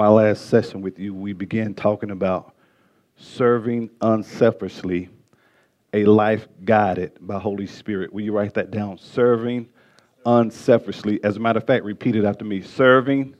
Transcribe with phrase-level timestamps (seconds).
[0.00, 2.54] my last session with you, we began talking about
[3.16, 5.10] serving unselfishly,
[5.92, 8.10] a life guided by Holy Spirit.
[8.10, 8.96] Will you write that down?
[8.96, 9.68] Serving
[10.24, 11.22] unselfishly.
[11.22, 12.62] As a matter of fact, repeat it after me.
[12.62, 13.34] Serving,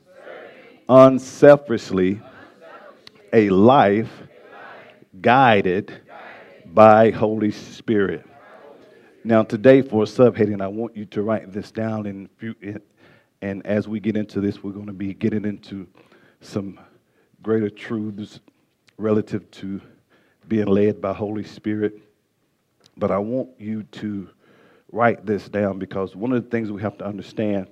[0.87, 2.21] unselfishly,
[3.33, 4.13] a life
[5.23, 5.91] guided
[6.67, 8.27] by Holy Spirit.
[9.25, 12.05] Now, today for a subheading, I want you to write this down.
[12.05, 12.29] And,
[13.41, 15.87] and as we get into this, we're going to be getting into
[16.41, 16.79] some
[17.43, 18.41] greater truths
[18.97, 19.81] relative to
[20.49, 21.99] being led by Holy Spirit.
[22.97, 24.29] But I want you to
[24.93, 27.69] write this down because one of the things we have to understand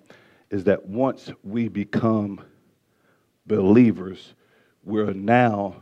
[0.51, 2.41] is that once we become
[3.47, 4.35] believers,
[4.85, 5.77] we're now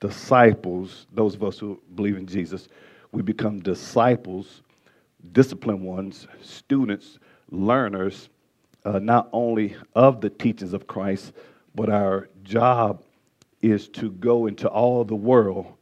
[0.00, 2.68] disciples, those of us who believe in Jesus,
[3.12, 4.62] we become disciples,
[5.32, 7.18] disciplined ones, students,
[7.50, 8.28] learners,
[8.84, 11.32] uh, not only of the teachings of Christ,
[11.74, 13.02] but our job
[13.60, 15.72] is to go into all the world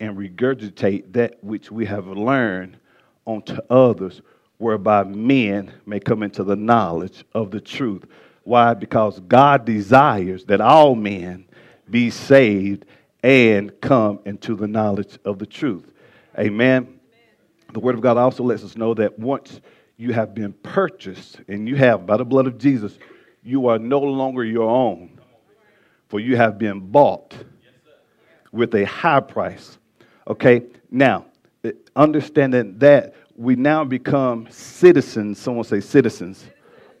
[0.00, 2.76] and regurgitate that which we have learned
[3.24, 4.22] onto others,
[4.58, 8.04] whereby men may come into the knowledge of the truth.
[8.44, 8.74] Why?
[8.74, 11.46] Because God desires that all men
[11.90, 12.84] be saved
[13.22, 15.90] and come into the knowledge of the truth.
[16.38, 17.00] Amen.
[17.72, 19.60] The Word of God also lets us know that once
[19.96, 22.98] you have been purchased, and you have by the blood of Jesus,
[23.42, 25.15] you are no longer your own
[26.08, 27.34] for you have been bought
[28.52, 29.78] with a high price.
[30.28, 31.26] Okay, now,
[31.64, 36.44] eh, understanding that we now become citizens, someone say citizens,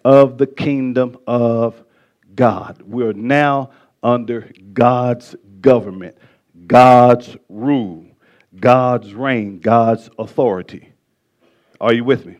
[0.04, 1.82] of the kingdom of
[2.34, 2.82] God.
[2.86, 3.70] We're now
[4.02, 6.16] under God's government,
[6.66, 8.06] God's rule,
[8.60, 10.92] God's reign, God's authority.
[11.80, 12.36] Are you with me?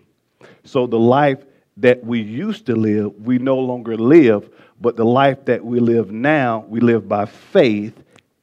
[0.65, 1.45] So the life
[1.79, 6.11] that we used to live, we no longer live, but the life that we live
[6.11, 7.95] now, we live by faith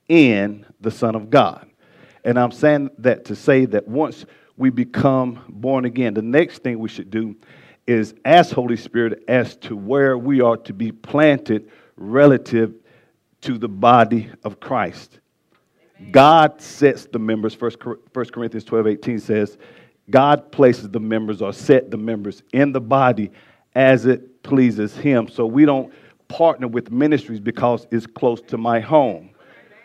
[0.08, 1.68] in the Son of God.
[2.24, 4.26] And I'm saying that to say that once
[4.58, 7.36] we become born again, the next thing we should do
[7.86, 12.74] is ask Holy Spirit as to where we are to be planted relative
[13.42, 15.20] to the body of Christ.
[16.12, 17.72] God sets the members, 1
[18.14, 19.58] Corinthians 12 18 says,
[20.10, 23.32] God places the members or set the members in the body
[23.76, 25.28] as it pleases Him.
[25.28, 25.94] So we don't
[26.28, 29.30] partner with ministries because it's close to my home.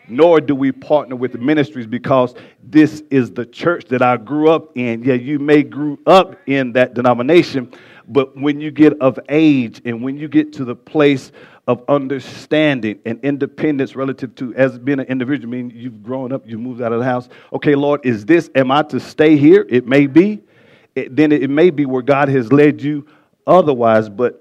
[0.07, 2.33] Nor do we partner with ministries because
[2.63, 5.03] this is the church that I grew up in.
[5.03, 7.71] Yeah, you may grew up in that denomination,
[8.07, 11.31] but when you get of age and when you get to the place
[11.69, 15.53] of understanding and independence relative to as being an individual.
[15.53, 17.29] I mean, you've grown up, you moved out of the house.
[17.53, 19.67] Okay, Lord, is this, am I to stay here?
[19.69, 20.41] It may be.
[20.95, 23.05] It, then it may be where God has led you
[23.45, 24.38] otherwise, but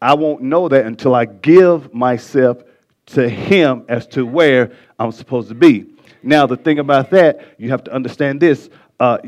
[0.00, 2.62] I won't know that until I give myself
[3.06, 5.86] to Him as to where I'm supposed to be.
[6.22, 8.68] Now, the thing about that, you have to understand this.
[8.98, 9.18] Uh,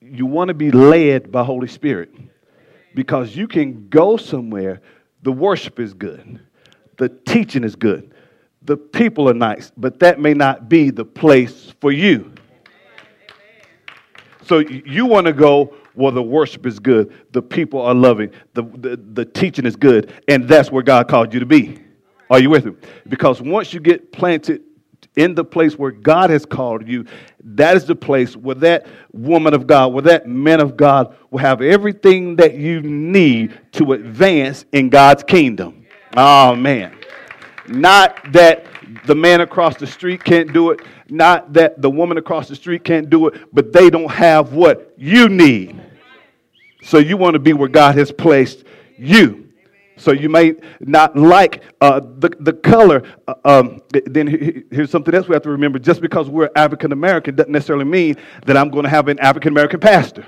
[0.00, 2.14] you want to be led by Holy Spirit
[2.94, 4.80] because you can go somewhere,
[5.22, 6.40] the worship is good
[6.98, 8.12] the teaching is good.
[8.62, 12.34] The people are nice, but that may not be the place for you.
[14.44, 18.62] So you want to go where the worship is good, the people are loving, the,
[18.62, 21.78] the, the teaching is good, and that's where God called you to be.
[22.30, 22.72] Are you with me?
[23.08, 24.62] Because once you get planted
[25.16, 27.04] in the place where God has called you,
[27.42, 31.40] that is the place where that woman of God, where that man of God will
[31.40, 35.84] have everything that you need to advance in God's kingdom.
[36.16, 36.96] Oh, man.
[37.66, 38.66] Not that
[39.04, 42.84] the man across the street can't do it, not that the woman across the street
[42.84, 45.87] can't do it, but they don't have what you need.
[46.88, 48.64] So you want to be where God has placed
[48.96, 49.50] you.
[49.98, 53.02] So you may not like uh, the, the color.
[53.26, 54.26] Uh, um, then
[54.70, 55.78] here's something else we have to remember.
[55.78, 58.16] Just because we're African American doesn't necessarily mean
[58.46, 60.24] that I'm going to have an African American pastor.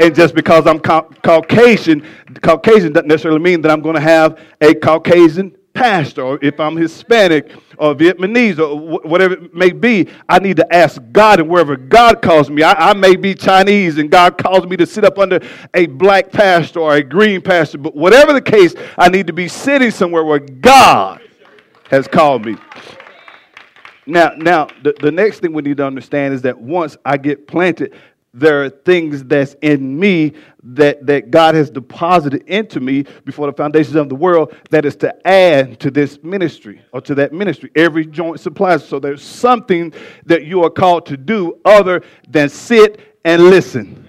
[0.00, 2.04] And just because I'm ca- Caucasian,
[2.42, 6.76] Caucasian doesn't necessarily mean that I'm going to have a Caucasian pastor, or if I'm
[6.76, 11.76] Hispanic or Vietnamese or whatever it may be, I need to ask God, and wherever
[11.76, 15.18] God calls me, I, I, may be Chinese, and God calls me to sit up
[15.18, 15.40] under
[15.74, 19.48] a black pastor or a green pastor, but whatever the case, I need to be
[19.48, 21.20] sitting somewhere where God
[21.90, 22.56] has called me.
[24.06, 27.46] Now, now the, the next thing we need to understand is that once I get
[27.46, 27.94] planted,
[28.34, 30.32] there are things that's in me
[30.62, 34.96] that, that God has deposited into me before the foundations of the world that is
[34.96, 37.70] to add to this ministry or to that ministry.
[37.74, 38.86] Every joint supplies.
[38.86, 39.92] So there's something
[40.24, 44.08] that you are called to do other than sit and listen.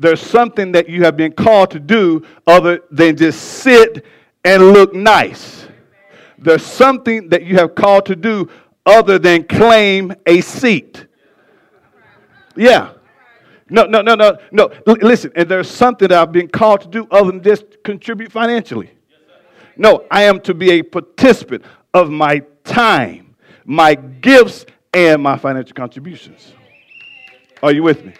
[0.00, 4.04] There's something that you have been called to do other than just sit
[4.44, 5.66] and look nice.
[6.38, 8.48] there's something that you have called to do
[8.86, 11.07] other than claim a seat.
[12.58, 12.90] Yeah.
[13.70, 14.70] No, no, no, no, no.
[14.86, 18.32] L- listen, and there's something that I've been called to do other than just contribute
[18.32, 18.90] financially.
[19.76, 21.64] No, I am to be a participant
[21.94, 26.52] of my time, my gifts, and my financial contributions.
[27.62, 28.14] Are you with me?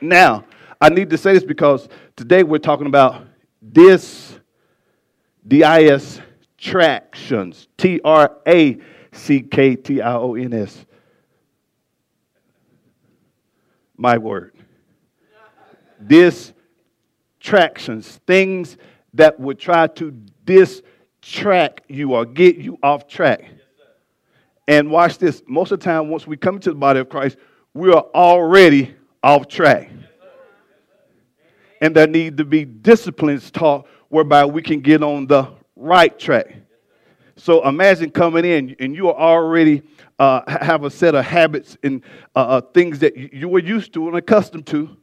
[0.00, 0.44] Now,
[0.80, 3.24] I need to say this because today we're talking about
[3.60, 4.38] this
[5.48, 6.20] DIS
[6.58, 7.66] tractions.
[7.76, 8.78] T R A
[9.12, 10.84] C K T I O N S.
[14.02, 14.52] My word.
[16.04, 18.76] Distractions, things
[19.14, 20.10] that would try to
[20.44, 23.44] distract you or get you off track.
[24.66, 25.44] And watch this.
[25.46, 27.36] Most of the time, once we come into the body of Christ,
[27.74, 29.88] we are already off track.
[31.80, 36.56] And there need to be disciplines taught whereby we can get on the right track.
[37.36, 39.84] So imagine coming in and you are already
[40.22, 42.00] uh, have a set of habits and
[42.36, 44.96] uh, uh, things that you were used to and accustomed to.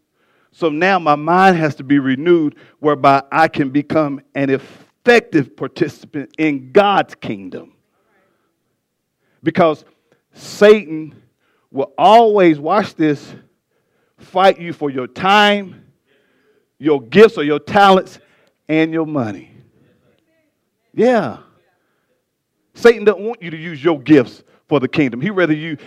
[0.53, 6.33] So now my mind has to be renewed whereby I can become an effective participant
[6.37, 7.73] in God's kingdom.
[9.43, 9.83] Because
[10.31, 11.21] Satan
[11.69, 13.35] will always, watch this,
[14.19, 15.83] fight you for your time,
[16.77, 18.19] your gifts or your talents,
[18.69, 19.51] and your money.
[20.93, 21.39] Yeah.
[22.73, 25.19] Satan doesn't want you to use your gifts for the kingdom.
[25.19, 25.77] He rather you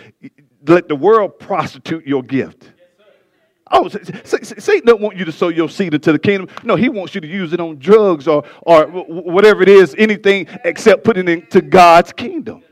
[0.67, 2.73] let the world prostitute your gift.
[3.75, 6.49] Oh, Satan doesn't want you to sow your seed into the kingdom.
[6.63, 10.47] No, he wants you to use it on drugs or, or whatever it is, anything
[10.65, 12.63] except putting it into God's kingdom.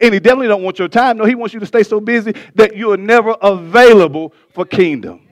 [0.00, 1.18] And he definitely don't want your time.
[1.18, 5.28] No, he wants you to stay so busy that you are never available for kingdom.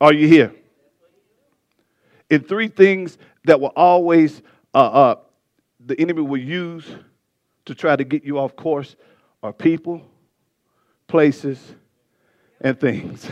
[0.00, 0.54] Are you here?
[2.28, 4.42] In three things that will always
[4.74, 5.14] uh, uh,
[5.88, 6.84] the enemy will use
[7.64, 8.94] to try to get you off course
[9.42, 10.02] are people,
[11.06, 11.58] places,
[12.60, 13.28] and things.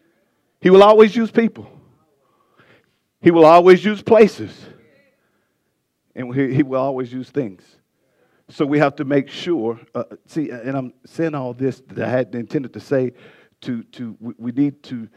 [0.60, 1.70] he will always use people.
[3.20, 4.52] He will always use places.
[6.14, 7.62] And he, will always use things.
[8.48, 9.80] So we have to make sure.
[9.94, 13.12] Uh, see, and I'm saying all this that I had intended to say.
[13.62, 15.08] To to we need to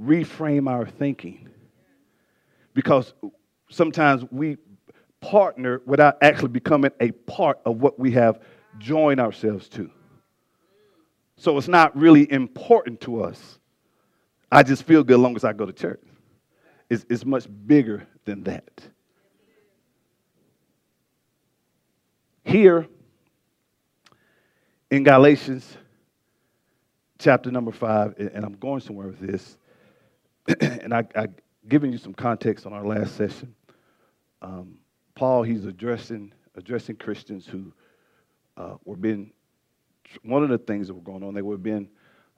[0.00, 1.48] reframe our thinking
[2.74, 3.12] because
[3.70, 4.56] sometimes we
[5.20, 8.40] partner without actually becoming a part of what we have
[8.78, 9.90] joined ourselves to.
[11.36, 13.58] So it's not really important to us.
[14.50, 16.00] I just feel good as long as I go to church.
[16.88, 18.80] It's, it's much bigger than that.
[22.44, 22.86] Here
[24.90, 25.76] in Galatians
[27.18, 29.56] chapter number five, and I'm going somewhere with this,
[30.60, 31.26] and I, I
[31.68, 33.54] given you some context on our last session.
[34.40, 34.78] Um,
[35.16, 37.72] Paul, he's addressing addressing Christians who
[38.56, 39.32] uh, were being
[40.22, 41.34] one of the things that were going on.
[41.34, 41.88] They were being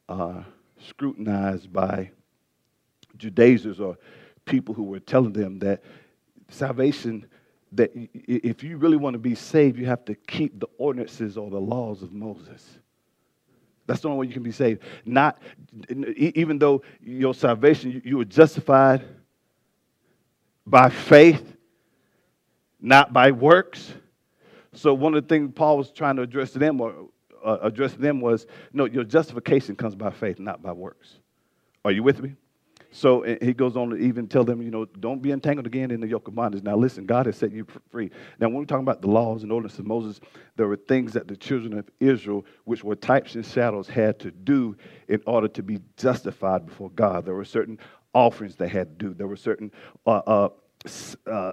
[0.09, 0.43] uh,
[0.81, 2.11] scrutinized by
[3.17, 3.97] Judaizers or
[4.45, 5.83] people who were telling them that
[6.49, 7.27] salvation
[7.73, 11.51] that if you really want to be saved, you have to keep the ordinances or
[11.51, 12.79] the laws of Moses.
[13.87, 14.83] That's the only way you can be saved.
[15.05, 15.41] Not
[16.17, 19.05] even though your salvation, you were justified
[20.67, 21.58] by faith,
[22.81, 23.93] not by works.
[24.73, 27.09] So one of the things Paul was trying to address to them or
[27.45, 31.19] uh, address to them was, no, your justification comes by faith, not by works.
[31.85, 32.35] Are you with me?
[32.91, 36.01] So he goes on to even tell them, you know, don't be entangled again in
[36.01, 36.63] the yoke of bondage.
[36.63, 38.11] Now, listen, God has set you free.
[38.41, 40.21] Now, when we're talking about the laws and ordinances of Moses,
[40.57, 44.31] there were things that the children of Israel, which were types and shadows, had to
[44.31, 44.75] do
[45.07, 47.27] in order to be justified before God.
[47.27, 47.79] There were certain
[48.15, 49.15] offerings they had to do.
[49.15, 49.71] There were certain
[50.07, 50.49] uh, uh,
[51.27, 51.53] uh,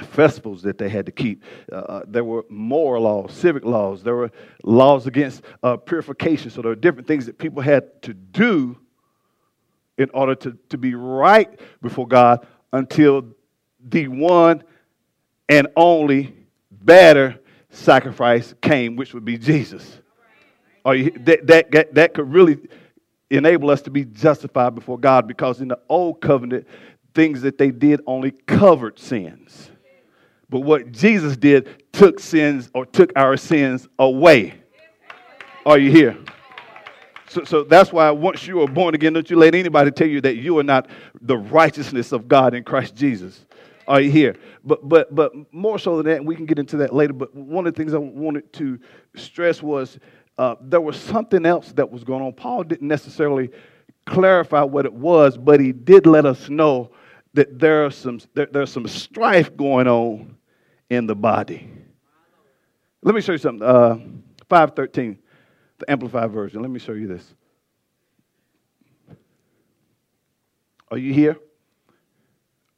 [0.00, 1.42] festivals that they had to keep.
[1.70, 4.02] Uh, uh, there were moral laws, civic laws.
[4.02, 4.30] There were
[4.62, 6.50] laws against uh, purification.
[6.50, 8.78] So there were different things that people had to do
[9.98, 13.28] in order to, to be right before God until
[13.80, 14.62] the one
[15.48, 16.34] and only
[16.70, 17.38] better
[17.70, 20.00] sacrifice came, which would be Jesus.
[20.84, 22.58] You, that, that, that could really
[23.30, 26.66] enable us to be justified before God because in the old covenant,
[27.12, 29.70] things that they did only covered sins.
[30.48, 34.54] But what Jesus did took sins or took our sins away.
[35.64, 36.16] Are you here?
[37.28, 40.20] So, so that's why once you are born again, don't you let anybody tell you
[40.20, 40.88] that you are not
[41.20, 43.44] the righteousness of God in Christ Jesus.
[43.88, 44.36] Are you here?
[44.64, 47.12] But but but more so than that, we can get into that later.
[47.12, 48.78] But one of the things I wanted to
[49.14, 49.98] stress was
[50.38, 52.32] uh, there was something else that was going on.
[52.32, 53.50] Paul didn't necessarily
[54.06, 56.90] clarify what it was, but he did let us know
[57.34, 60.35] that there are some there, there's some strife going on
[60.90, 61.70] in the body.
[63.02, 63.66] Let me show you something.
[63.66, 63.98] Uh,
[64.48, 65.18] 513,
[65.78, 66.62] the Amplified Version.
[66.62, 67.34] Let me show you this.
[70.90, 71.36] Are you here?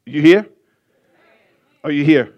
[0.07, 0.47] You here?
[1.85, 2.35] Are you here?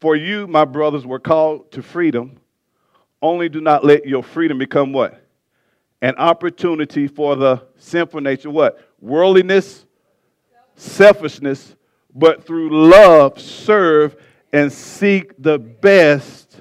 [0.00, 2.40] For you, my brothers, were called to freedom.
[3.20, 5.22] Only do not let your freedom become what?
[6.02, 8.50] An opportunity for the sinful nature.
[8.50, 8.78] What?
[9.00, 9.86] Worldliness,
[10.74, 11.75] selfishness,
[12.16, 14.16] but through love serve
[14.52, 16.60] and seek the best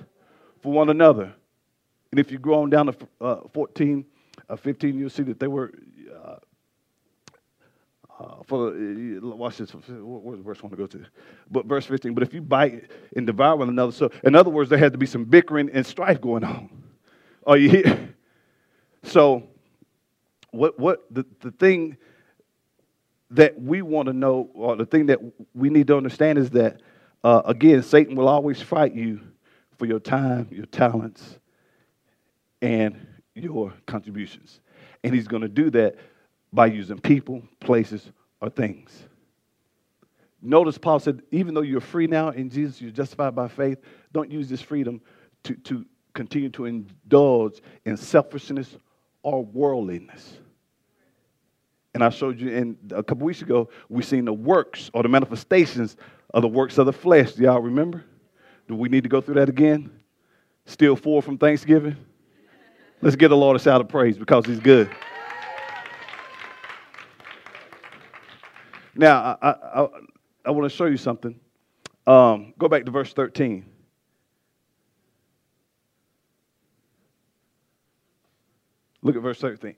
[0.62, 1.34] for one another.
[2.12, 4.06] And if you go on down to uh, 14,
[4.50, 5.72] uh, 15, you'll see that they were
[6.14, 6.36] uh,
[8.20, 9.72] uh, for the, watch this.
[9.72, 11.06] Where's the verse I want to go to?
[11.50, 12.14] But verse 15.
[12.14, 14.98] But if you bite and devour one another, so in other words, there had to
[14.98, 16.70] be some bickering and strife going on.
[17.48, 18.10] Are you here?
[19.08, 19.44] So,
[20.50, 21.96] what what the, the thing
[23.32, 25.20] that we want to know, or the thing that
[25.54, 26.82] we need to understand, is that
[27.24, 29.20] uh, again, Satan will always fight you
[29.78, 31.40] for your time, your talents,
[32.62, 34.60] and your contributions,
[35.04, 35.96] and he's going to do that
[36.54, 39.04] by using people, places, or things.
[40.42, 43.80] Notice Paul said, even though you're free now in Jesus, you're justified by faith,
[44.14, 45.02] don't use this freedom
[45.44, 48.78] to, to continue to indulge in selfishness
[49.24, 50.38] or worldliness.
[51.96, 55.08] And I showed you in a couple weeks ago, we seen the works or the
[55.08, 55.96] manifestations
[56.34, 57.32] of the works of the flesh.
[57.32, 58.04] Do y'all remember?
[58.68, 59.90] Do we need to go through that again?
[60.66, 61.96] Still four from Thanksgiving?
[63.02, 64.90] Let's give the Lord a shout of praise because he's good.
[68.94, 69.88] Now, I, I,
[70.44, 71.40] I want to show you something.
[72.06, 73.66] Um, go back to verse 13.
[79.02, 79.76] Look at verse 13.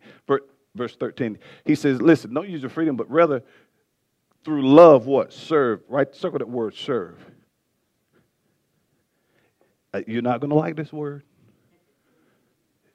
[0.77, 1.38] Verse 13.
[1.65, 3.43] He says, Listen, don't use your freedom, but rather
[4.46, 5.34] through love, what?
[5.34, 5.81] Serve.
[5.89, 6.13] Right?
[6.15, 7.19] Circle that word, serve.
[9.93, 11.24] Uh, you're not going to like this word.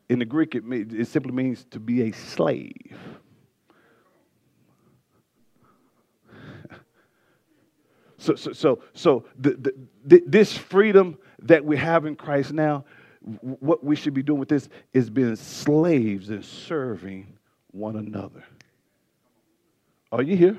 [0.08, 2.96] In the Greek, it, it simply means to be a slave.
[8.18, 9.74] So, so, so, so the,
[10.04, 12.84] the, this freedom that we have in Christ now,
[13.40, 17.36] what we should be doing with this is being slaves and serving
[17.72, 18.44] one another.
[20.12, 20.58] Are you here?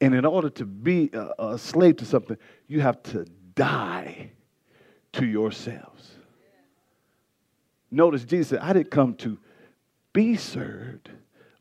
[0.00, 2.36] And in order to be a, a slave to something,
[2.68, 4.30] you have to die
[5.12, 6.12] to yourselves.
[7.90, 9.38] Notice Jesus said, I didn't come to
[10.12, 11.10] be served,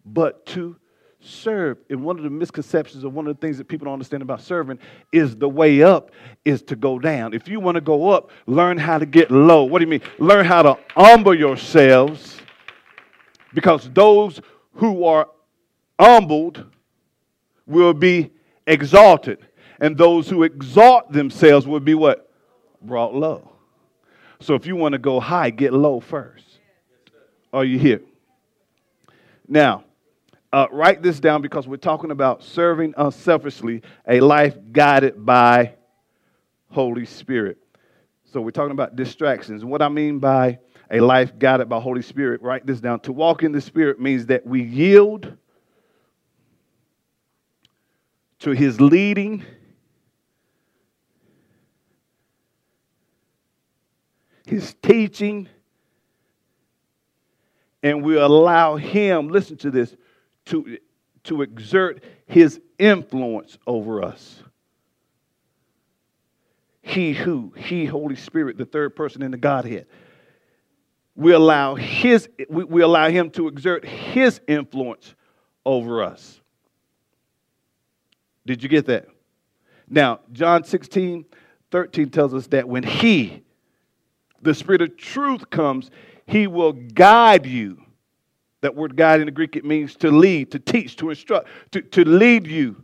[0.05, 0.75] but to
[1.21, 1.77] serve.
[1.89, 4.41] And one of the misconceptions or one of the things that people don't understand about
[4.41, 4.79] serving
[5.11, 6.11] is the way up
[6.43, 7.33] is to go down.
[7.33, 9.63] If you want to go up, learn how to get low.
[9.63, 10.01] What do you mean?
[10.19, 12.41] Learn how to humble yourselves
[13.53, 14.41] because those
[14.73, 15.29] who are
[15.99, 16.65] humbled
[17.65, 18.31] will be
[18.67, 19.39] exalted.
[19.79, 22.31] And those who exalt themselves will be what?
[22.81, 23.51] Brought low.
[24.39, 26.59] So if you want to go high, get low first.
[27.51, 28.01] Are you here?
[29.47, 29.83] Now,
[30.51, 35.73] uh, write this down because we're talking about serving unselfishly, a life guided by
[36.69, 37.57] Holy Spirit.
[38.31, 39.63] So we're talking about distractions.
[39.63, 40.59] What I mean by
[40.93, 43.01] a life guided by Holy Spirit, write this down.
[43.01, 45.35] To walk in the Spirit means that we yield
[48.39, 49.43] to His leading,
[54.45, 55.49] His teaching,
[57.81, 59.95] and we allow Him, listen to this,
[60.45, 60.77] to,
[61.23, 64.41] to exert his influence over us.
[66.81, 69.85] He who, he, Holy Spirit, the third person in the Godhead.
[71.15, 75.13] We allow his, we, we allow him to exert his influence
[75.65, 76.41] over us.
[78.45, 79.07] Did you get that?
[79.89, 81.25] Now, John 16,
[81.71, 83.43] 13 tells us that when he,
[84.41, 85.91] the Spirit of truth, comes,
[86.25, 87.83] he will guide you
[88.63, 91.81] that word guide in the Greek, it means to lead, to teach, to instruct, to,
[91.81, 92.81] to lead you,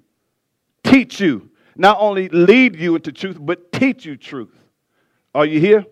[0.83, 1.49] teach you.
[1.77, 4.53] Not only lead you into truth, but teach you truth.
[5.33, 5.85] Are you here?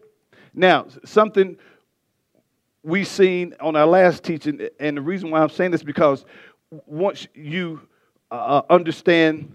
[0.53, 1.55] Now, something
[2.87, 6.23] we seen on our last teaching, and the reason why I'm saying this because
[6.85, 7.81] once you
[8.31, 9.53] uh, understand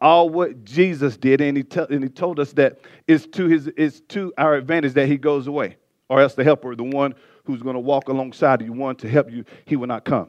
[0.00, 3.70] all what Jesus did, and he, te- and he told us that it's to, his,
[3.76, 5.76] it's to our advantage that he goes away,
[6.08, 9.30] or else the helper, the one who's going to walk alongside you, one to help
[9.30, 10.28] you, he will not come.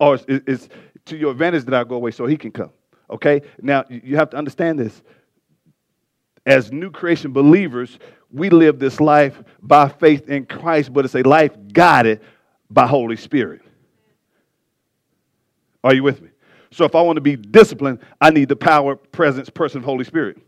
[0.00, 0.68] Or it's, it's
[1.04, 2.70] to your advantage that I go away so he can come.
[3.10, 3.42] Okay?
[3.62, 5.02] Now, you have to understand this.
[6.48, 7.98] As new creation believers,
[8.32, 12.22] we live this life by faith in Christ, but it's a life guided
[12.70, 13.60] by Holy Spirit.
[15.84, 16.30] Are you with me?
[16.70, 20.04] So if I want to be disciplined, I need the power, presence, person of Holy
[20.04, 20.38] Spirit.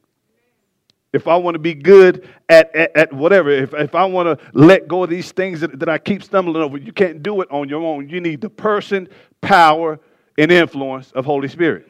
[1.13, 4.47] If I want to be good at, at, at whatever, if, if I want to
[4.55, 7.51] let go of these things that, that I keep stumbling over, you can't do it
[7.51, 8.09] on your own.
[8.09, 9.07] You need the person,
[9.43, 10.01] power,
[10.39, 11.87] and influence of Holy Spirit.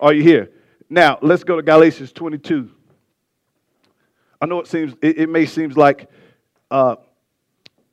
[0.00, 0.50] Are you here?
[0.90, 2.72] Now, let's go to Galatians 22.
[4.40, 6.10] I know it seems, it, it may seem like
[6.70, 6.96] uh,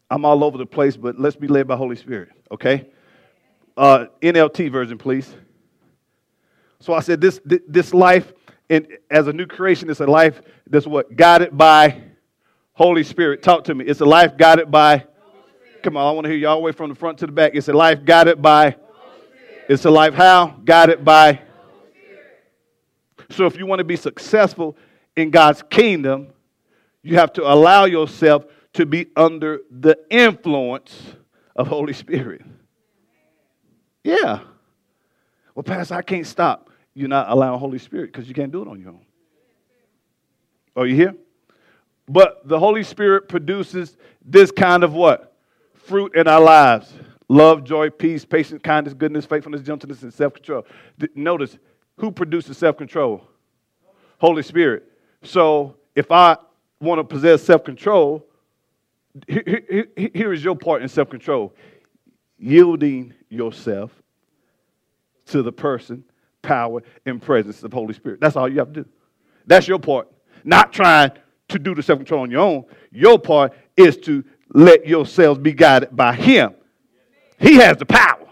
[0.10, 2.88] I'm all over the place, but let's be led by Holy Spirit, okay?
[3.76, 5.34] Uh, NLT version, please.
[6.80, 8.32] So I said, this, this life
[8.70, 11.16] in, as a new creation is a life that's what?
[11.16, 12.02] Guided by
[12.74, 13.42] Holy Spirit.
[13.42, 13.86] Talk to me.
[13.86, 15.06] It's a life guided by.
[15.84, 17.32] Come on, I want to hear you all the way from the front to the
[17.32, 17.52] back.
[17.54, 18.76] It's a life guided by.
[19.70, 20.60] It's a life how?
[20.64, 21.42] Guided by.
[23.32, 24.78] So if you want to be successful
[25.16, 26.28] in God's kingdom,
[27.06, 31.14] you have to allow yourself to be under the influence
[31.56, 32.42] of Holy Spirit.
[34.04, 34.40] Yeah.
[35.54, 38.68] Well, Pastor, I can't stop you're not allowing Holy Spirit because you can't do it
[38.68, 39.02] on your own.
[40.76, 41.14] Are you here?
[42.08, 45.36] But the Holy Spirit produces this kind of what?
[45.74, 46.92] Fruit in our lives
[47.28, 50.66] love, joy, peace, patience, kindness, goodness, faithfulness, gentleness, and self control.
[51.14, 51.58] Notice
[51.98, 53.28] who produces self control?
[54.18, 54.84] Holy Spirit.
[55.24, 56.38] So if I
[56.80, 58.26] want to possess self control,
[59.28, 61.54] here, here, here is your part in self control
[62.38, 63.92] yielding yourself
[65.28, 66.04] to the person
[66.46, 68.22] power, and presence of Holy Spirit.
[68.22, 68.90] That's all you have to do.
[69.48, 70.08] That's your part.
[70.44, 71.12] Not trying
[71.50, 72.66] to do the self control on your own.
[72.92, 76.54] Your part is to let yourselves be guided by Him.
[77.40, 78.28] He has the power.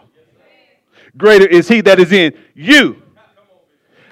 [1.18, 3.02] Greater is He that is in you.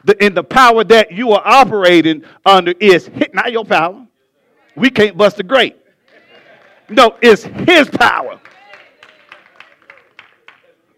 [0.04, 4.08] The, and the power that you are operating under is not your power.
[4.76, 5.78] We can't bust a grate.
[6.90, 8.40] No, it's His power.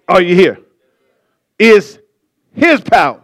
[0.08, 0.60] Are you here?
[1.58, 2.00] Is
[2.54, 3.24] his power.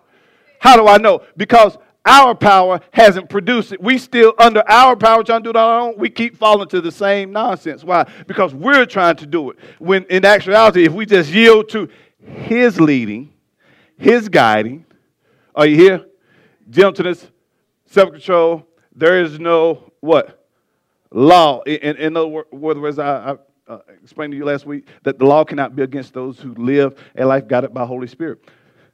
[0.59, 1.23] How do I know?
[1.37, 3.81] Because our power hasn't produced it.
[3.81, 5.97] We still under our power trying to do it on our own.
[5.97, 7.83] We keep falling to the same nonsense.
[7.83, 8.09] Why?
[8.27, 9.57] Because we're trying to do it.
[9.77, 11.89] When in actuality, if we just yield to
[12.21, 13.31] his leading,
[13.97, 14.85] his guiding,
[15.55, 16.05] are you here?
[16.69, 17.27] Gentleness,
[17.85, 18.65] self-control.
[18.95, 20.38] There is no what?
[21.11, 21.61] Law.
[21.61, 23.35] In, in other words, I, I
[23.67, 26.99] uh, explained to you last week that the law cannot be against those who live
[27.17, 28.39] a life guided by Holy Spirit.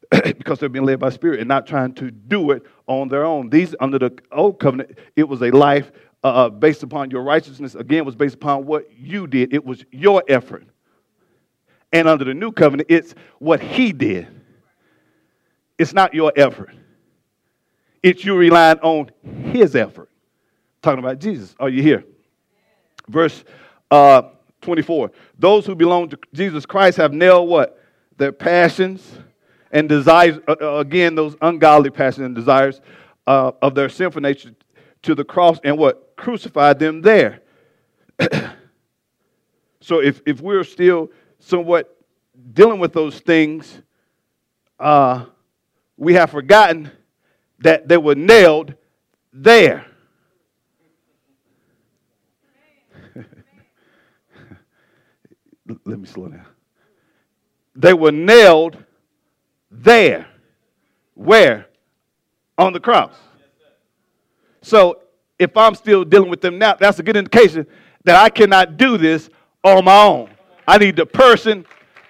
[0.37, 3.49] because they're being led by spirit and not trying to do it on their own.
[3.49, 5.91] These under the old covenant, it was a life
[6.23, 7.75] uh, uh, based upon your righteousness.
[7.75, 9.53] Again, was based upon what you did.
[9.53, 10.65] It was your effort.
[11.91, 14.27] And under the new covenant, it's what he did.
[15.77, 16.73] It's not your effort.
[18.01, 19.11] It's you relying on
[19.51, 20.09] his effort.
[20.85, 21.55] Talking about Jesus.
[21.59, 22.03] Are you here?
[23.07, 23.43] Verse
[23.89, 24.21] uh,
[24.61, 25.09] 24.
[25.39, 27.81] Those who belong to Jesus Christ have nailed what?
[28.17, 29.17] Their passions
[29.71, 32.81] and desires, uh, uh, again, those ungodly passions and desires
[33.25, 34.53] uh, of their sinful nature
[35.01, 36.15] to the cross and what?
[36.17, 37.41] Crucified them there.
[39.81, 41.97] so if, if we're still somewhat
[42.53, 43.81] dealing with those things,
[44.79, 45.25] uh,
[45.97, 46.91] we have forgotten
[47.57, 48.75] that they were nailed
[49.33, 49.87] there.
[55.85, 56.45] Let me slow down.
[57.75, 58.77] They were nailed
[59.71, 60.27] there.
[61.13, 61.67] Where?
[62.57, 63.13] On the cross.
[64.61, 64.99] So
[65.37, 67.67] if I'm still dealing with them now, that's a good indication
[68.03, 69.29] that I cannot do this
[69.63, 70.29] on my own.
[70.67, 71.65] I need the person,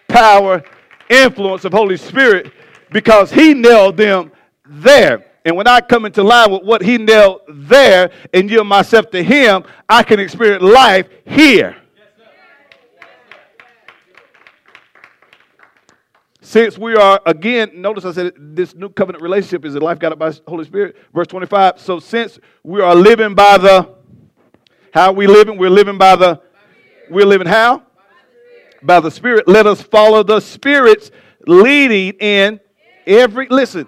[0.08, 0.64] power,
[1.10, 2.52] influence of Holy Spirit
[2.92, 4.32] because He nailed them
[4.66, 5.26] there.
[5.46, 9.24] And when I come into line with what He nailed there and yield myself to
[9.24, 11.78] Him, I can experience life here.
[16.42, 20.18] Since we are, again, notice I said this new covenant relationship is a life guided
[20.18, 20.96] by Holy Spirit.
[21.14, 21.80] Verse 25.
[21.80, 23.96] So since we are living by the,
[24.94, 25.58] how we living?
[25.58, 26.42] We're living by the,
[27.10, 27.84] we're living how?
[28.82, 29.48] By the Spirit.
[29.48, 31.12] Let us follow the Spirit's
[31.46, 32.60] leading in
[33.06, 33.88] every, listen,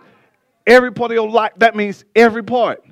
[0.68, 1.54] every part of your life.
[1.58, 2.84] That means every part.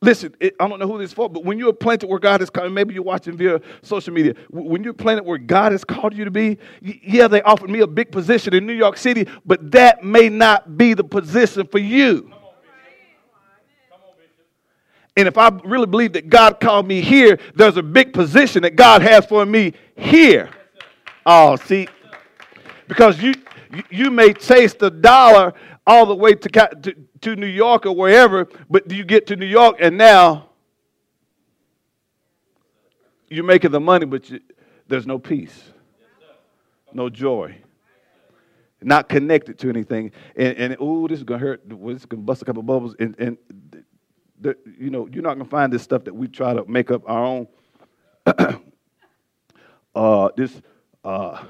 [0.00, 2.40] Listen, it, I don't know who this is for, but when you're planted where God
[2.40, 4.34] is calling, maybe you're watching via social media.
[4.48, 7.86] When you're planted where God has called you to be, yeah, they offered me a
[7.86, 12.32] big position in New York City, but that may not be the position for you.
[15.16, 18.76] And if I really believe that God called me here, there's a big position that
[18.76, 20.48] God has for me here.
[21.26, 21.88] Oh, see,
[22.86, 23.34] because you
[23.90, 25.54] you may chase the dollar
[25.86, 29.46] all the way to, to, to New York or wherever, but you get to New
[29.46, 30.48] York and now
[33.28, 34.40] you're making the money, but you,
[34.86, 35.62] there's no peace.
[36.92, 37.56] no joy.
[38.80, 40.12] Not connected to anything.
[40.36, 41.68] And, and oh, this is going to hurt.
[41.68, 42.94] This is going to bust a couple bubbles.
[42.98, 43.36] And, and
[44.40, 46.90] the, you know, you're not going to find this stuff that we try to make
[46.90, 47.48] up our own.
[49.94, 50.62] uh, this
[51.04, 51.44] uh,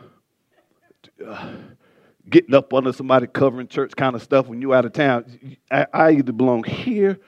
[1.26, 1.52] uh,
[2.28, 5.56] getting up under somebody covering church kind of stuff when you're out of town.
[5.70, 7.18] I, I either belong here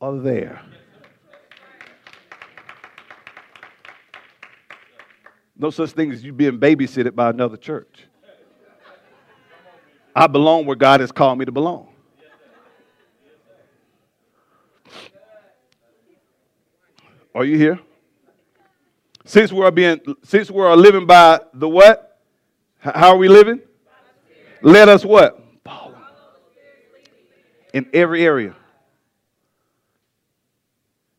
[0.00, 0.62] or there.
[5.56, 8.06] No such thing as you being babysitted by another church.
[10.14, 11.88] I belong where God has called me to belong.
[17.34, 17.78] Are you here?
[19.24, 22.20] Since we are being, since we are living by the what?
[22.78, 23.60] How are we living?
[24.62, 25.42] Let us what?
[25.64, 25.96] Follow.
[27.72, 28.54] In every area.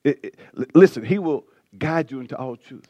[0.04, 1.46] It, it, listen, he will
[1.78, 2.88] guide you into all truth.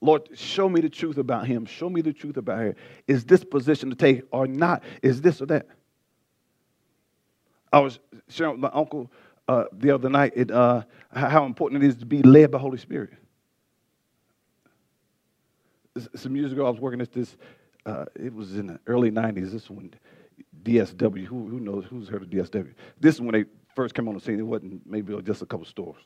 [0.00, 1.66] Lord, show me the truth about him.
[1.66, 2.76] Show me the truth about her.
[3.06, 4.82] Is this position to take or not?
[5.02, 5.66] Is this or that?
[7.72, 9.10] I was sharing with my uncle
[9.46, 12.78] uh, the other night it, uh, how important it is to be led by Holy
[12.78, 13.10] Spirit.
[16.14, 17.36] Some years ago, I was working at this.
[17.86, 19.52] Uh, it was in the early '90s.
[19.52, 19.92] This one,
[20.62, 21.24] DSW.
[21.24, 21.84] Who, who knows?
[21.88, 22.74] Who's heard of DSW?
[22.98, 24.38] This is when they first came on the scene.
[24.38, 26.02] It wasn't maybe just a couple stores.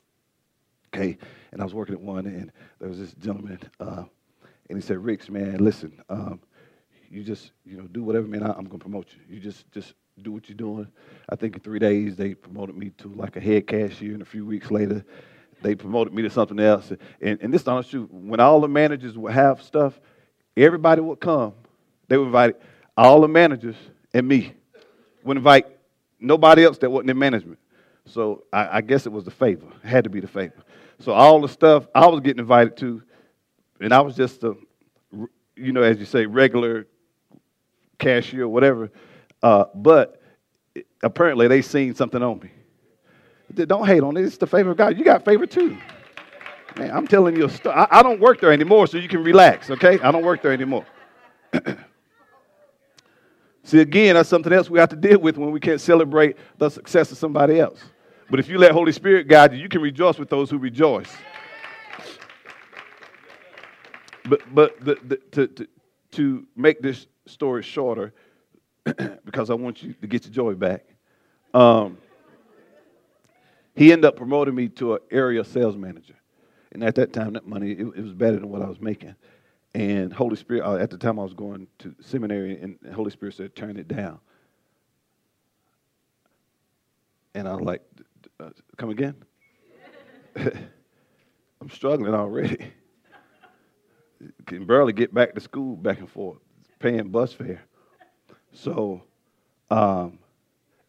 [0.94, 1.18] Okay,
[1.52, 4.04] and I was working at one, and there was this gentleman, uh,
[4.68, 6.40] and he said, "Ricks, man, listen, um,
[7.10, 8.44] you just you know do whatever, man.
[8.44, 9.34] I, am gonna promote you.
[9.34, 10.86] You just just do what you're doing."
[11.28, 14.26] I think in three days they promoted me to like a head cashier, and a
[14.26, 15.04] few weeks later
[15.64, 16.92] they promoted me to something else.
[17.20, 19.98] And, and this honest truth, when all the managers would have stuff,
[20.56, 21.54] everybody would come.
[22.08, 22.56] They would invite
[22.96, 23.76] all the managers
[24.12, 24.54] and me.
[25.24, 25.66] Would invite
[26.20, 27.58] nobody else that wasn't in management.
[28.06, 29.66] So I, I guess it was the favor.
[29.82, 30.62] It had to be the favor.
[30.98, 33.02] So all the stuff I was getting invited to,
[33.80, 34.54] and I was just a,
[35.56, 36.86] you know, as you say, regular
[37.98, 38.90] cashier or whatever.
[39.42, 40.20] Uh, but
[41.02, 42.50] apparently they seen something on me.
[43.66, 44.24] Don't hate on it.
[44.24, 44.98] It's the favor of God.
[44.98, 45.76] You got favor too.
[46.76, 47.74] Man, I'm telling you a story.
[47.76, 49.98] I, I don't work there anymore, so you can relax, okay?
[50.00, 50.84] I don't work there anymore.
[53.64, 56.68] See, again, that's something else we have to deal with when we can't celebrate the
[56.68, 57.82] success of somebody else.
[58.30, 61.10] But if you let Holy Spirit guide you, you can rejoice with those who rejoice.
[64.28, 65.66] But but the, the, to, to,
[66.12, 68.12] to make this story shorter,
[69.24, 70.84] because I want you to get your joy back.
[71.54, 71.98] Um,
[73.74, 76.14] he ended up promoting me to an area sales manager.
[76.72, 79.14] And at that time, that money, it, it was better than what I was making.
[79.74, 83.34] And Holy Spirit, uh, at the time I was going to seminary, and Holy Spirit
[83.34, 84.20] said, turn it down.
[87.34, 87.82] And I was like,
[88.38, 89.16] uh, come again?
[90.36, 92.72] I'm struggling already.
[94.46, 96.38] Can barely get back to school back and forth,
[96.78, 97.64] paying bus fare.
[98.52, 99.02] So,
[99.70, 100.18] um,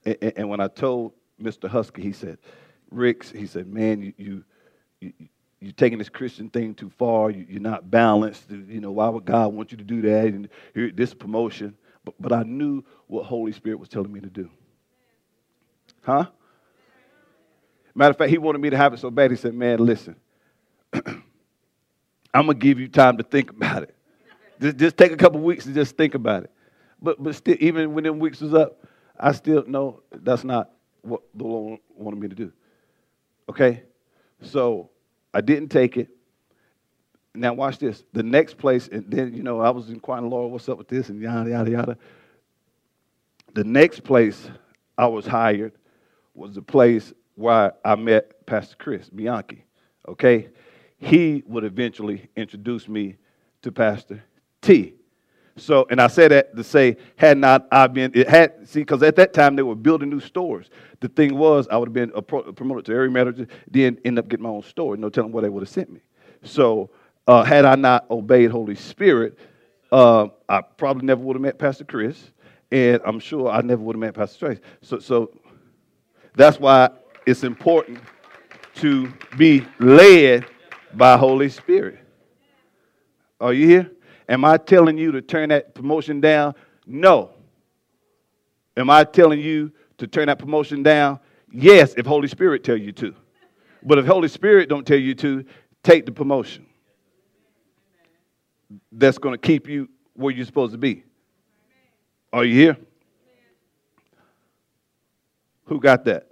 [0.06, 1.68] and, and, when I told Mr.
[1.68, 2.38] Husky, he said,
[2.92, 4.44] Ricks, he said, man, you,
[5.00, 5.14] you,
[5.66, 7.32] you're taking this Christian thing too far.
[7.32, 8.52] You, are not balanced.
[8.52, 10.26] You know, why would God want you to do that?
[10.26, 11.76] And here, this promotion.
[12.04, 14.48] But, but I knew what Holy Spirit was telling me to do.
[16.04, 16.28] Huh?
[17.96, 19.32] Matter of fact, he wanted me to have it so bad.
[19.32, 20.16] He said, Man, listen,
[22.34, 23.96] I'm to give you time to think about it.
[24.62, 26.52] Just, just take a couple weeks to just think about it.
[27.02, 28.86] But, but still, even when them weeks was up,
[29.20, 30.70] I still know that's not
[31.02, 32.52] what the Lord wanted me to do.
[33.50, 33.82] Okay?
[34.44, 34.92] So
[35.36, 36.08] I didn't take it.
[37.36, 38.06] Now, watch this.
[38.14, 41.10] The next place, and then, you know, I was inquiring, Lord, what's up with this?
[41.10, 41.98] And yada, yada, yada.
[43.54, 44.50] The next place
[44.98, 45.74] I was hired
[46.34, 49.66] was the place where I met Pastor Chris Bianchi.
[50.08, 50.48] Okay?
[50.98, 53.18] He would eventually introduce me
[53.62, 54.24] to Pastor
[54.62, 54.94] T.
[55.58, 59.02] So, and I say that to say, had not I been, it had, see, because
[59.04, 60.70] at that time they were building new stores.
[61.00, 64.28] The thing was, I would have been pro- promoted to area manager, then end up
[64.28, 64.98] getting my own store.
[64.98, 66.02] No telling where they would have sent me.
[66.44, 66.90] So,
[67.26, 69.40] uh, had I not obeyed Holy Spirit,
[69.92, 72.32] uh, I probably never would have met Pastor Chris,
[72.72, 74.60] and I'm sure I never would have met Pastor Trace.
[74.82, 75.32] So, so
[76.36, 76.90] that's why
[77.26, 78.00] it's important
[78.76, 80.46] to be led
[80.94, 82.00] by Holy Spirit.
[83.40, 83.95] Are you here?
[84.28, 86.56] Am I telling you to turn that promotion down?
[86.86, 87.32] No.
[88.76, 91.20] Am I telling you to turn that promotion down?
[91.52, 93.16] Yes, if Holy Spirit tell you to.
[93.84, 95.46] But if Holy Spirit don't tell you to,
[95.84, 96.66] take the promotion.
[98.92, 101.04] That's going to keep you where you're supposed to be.
[102.34, 102.78] Are you here?
[105.66, 106.28] Who got that?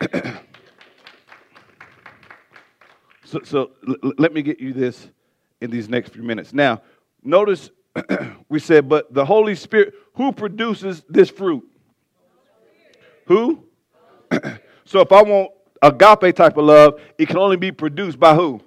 [3.24, 5.08] so, so l- let me get you this
[5.62, 6.52] in these next few minutes.
[6.52, 6.82] Now,
[7.22, 7.70] notice
[8.48, 11.64] we said, but the Holy Spirit, who produces this fruit?
[13.26, 13.64] Who?
[14.84, 18.60] so if I want agape type of love, it can only be produced by who?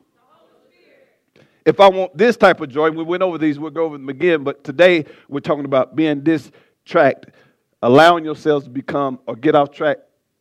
[1.65, 4.09] If I want this type of joy, we went over these, we'll go over them
[4.09, 7.33] again, but today we're talking about being distracted,
[7.81, 9.97] allowing yourselves to become or get off track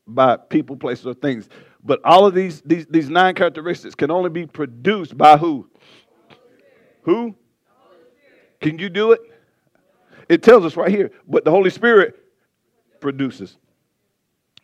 [0.06, 1.48] by people, places, or things.
[1.82, 5.68] But all of these, these, these nine characteristics can only be produced by who?
[7.04, 7.34] Who?
[8.60, 9.20] Can you do it?
[10.28, 11.10] It tells us right here.
[11.28, 12.18] But the Holy Spirit
[13.00, 13.56] produces.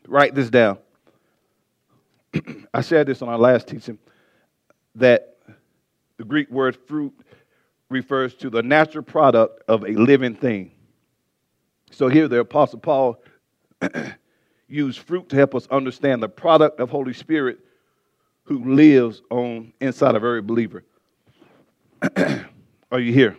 [0.07, 0.79] Write this down.
[2.74, 3.98] I shared this on our last teaching
[4.94, 5.37] that
[6.16, 7.12] the Greek word fruit
[7.90, 10.70] refers to the natural product of a living thing.
[11.90, 13.22] So here the Apostle Paul
[14.68, 17.59] used fruit to help us understand the product of Holy Spirit
[18.44, 20.85] who lives on inside of every believer.
[22.90, 23.36] Are you here?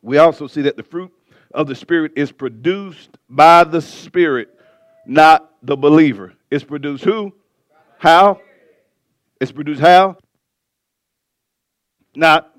[0.00, 1.12] We also see that the fruit
[1.52, 4.48] of the Spirit is produced by the Spirit,
[5.06, 6.34] not the believer.
[6.50, 7.32] It's produced who?
[7.98, 8.40] How?
[9.40, 10.16] It's produced how?
[12.14, 12.54] Not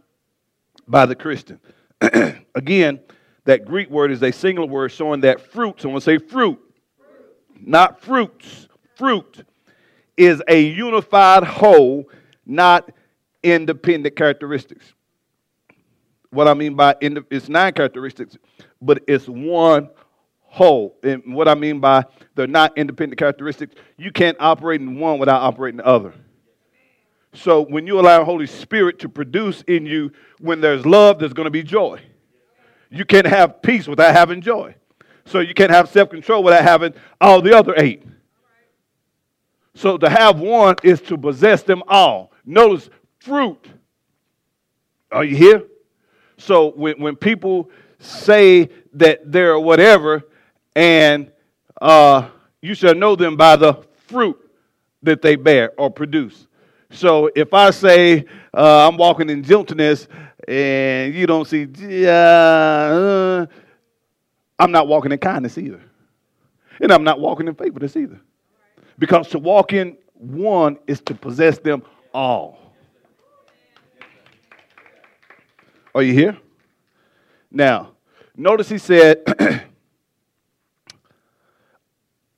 [0.88, 1.60] by the Christian.
[2.56, 3.00] Again,
[3.46, 6.60] that Greek word is a single word showing that fruit, someone say fruit,
[6.98, 7.36] fruit.
[7.62, 9.46] not fruits, fruit
[10.16, 12.10] is a unified whole,
[12.46, 12.90] not
[13.44, 14.94] independent characteristics.
[16.30, 18.38] What I mean by it's nine characteristics,
[18.82, 19.90] but it's one
[20.42, 20.98] whole.
[21.04, 25.42] And what I mean by they're not independent characteristics, you can't operate in one without
[25.42, 26.14] operating the other.
[27.34, 31.46] So when you allow Holy Spirit to produce in you, when there's love, there's going
[31.46, 32.00] to be joy.
[32.90, 34.76] You can't have peace without having joy.
[35.26, 38.04] So you can't have self control without having all the other eight.
[39.76, 42.32] So to have one is to possess them all.
[42.46, 42.90] Notice
[43.24, 43.70] fruit.
[45.10, 45.64] Are you here?
[46.38, 50.24] So when, when people say that they're whatever,
[50.76, 51.32] and
[51.82, 52.30] uh,
[52.62, 53.76] you shall know them by the
[54.08, 54.38] fruit
[55.04, 56.48] that they bear or produce.
[56.92, 60.10] So if I say uh, I'm walking in gentleness
[60.46, 61.66] and you don't see,
[62.06, 63.46] uh,
[64.60, 65.82] I'm not walking in kindness either.
[66.82, 68.20] And I'm not walking in faithfulness either.
[69.00, 71.84] Because to walk in one is to possess them
[72.14, 72.63] all.
[75.96, 76.38] Are you here?
[77.52, 77.92] Now,
[78.36, 79.22] notice he said,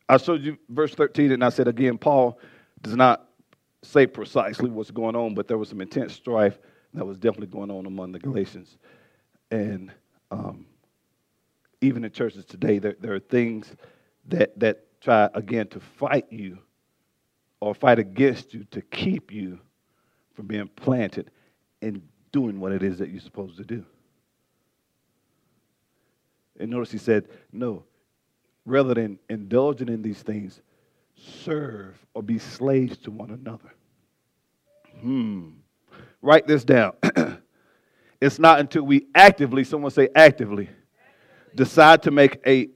[0.09, 2.37] I showed you verse 13, and I said again, Paul
[2.81, 3.29] does not
[3.81, 6.59] say precisely what's going on, but there was some intense strife
[6.93, 8.77] that was definitely going on among the Galatians.
[9.51, 9.91] And
[10.31, 10.65] um,
[11.79, 13.73] even in churches today, there, there are things
[14.27, 16.59] that, that try, again, to fight you
[17.61, 19.59] or fight against you to keep you
[20.33, 21.31] from being planted
[21.81, 22.01] and
[22.35, 23.85] doing what it is that you're supposed to do.
[26.59, 27.85] And notice he said, no,
[28.65, 30.59] rather than indulging in these things,
[31.15, 33.73] serve or be slaves to one another.
[34.99, 35.51] Hmm.
[36.21, 36.91] Write this down.
[38.19, 40.69] it's not until we actively, someone say actively,
[41.55, 42.67] decide to make a,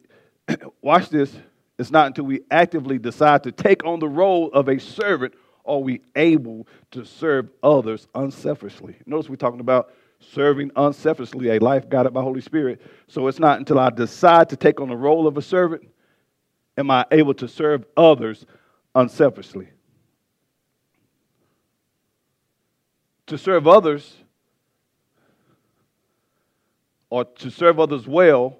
[0.81, 1.35] watch this,
[1.77, 5.33] it's not until we actively decide to take on the role of a servant
[5.69, 8.95] are we able to serve others unselfishly.
[9.05, 12.81] Notice we're talking about serving unselfishly, a life guided by Holy Spirit.
[13.07, 15.87] So it's not until I decide to take on the role of a servant
[16.77, 18.45] am I able to serve others
[18.95, 19.67] unselfishly.
[23.27, 24.15] To serve others
[27.09, 28.57] or to serve others well,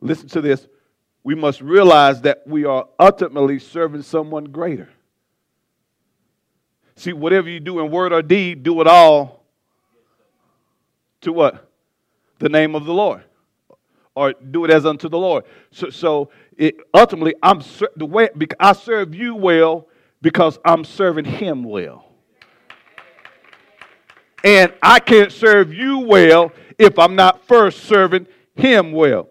[0.00, 0.66] listen to this,
[1.22, 4.88] we must realize that we are ultimately serving someone greater.
[7.00, 9.42] See, whatever you do in word or deed, do it all
[11.22, 11.66] to what?
[12.40, 13.22] The name of the Lord.
[14.14, 15.44] Or do it as unto the Lord.
[15.70, 17.62] So, so it, ultimately, I'm
[17.96, 18.28] the way
[18.60, 19.88] I serve you well
[20.20, 22.04] because I'm serving Him well.
[24.44, 29.30] And I can't serve you well if I'm not first serving Him well.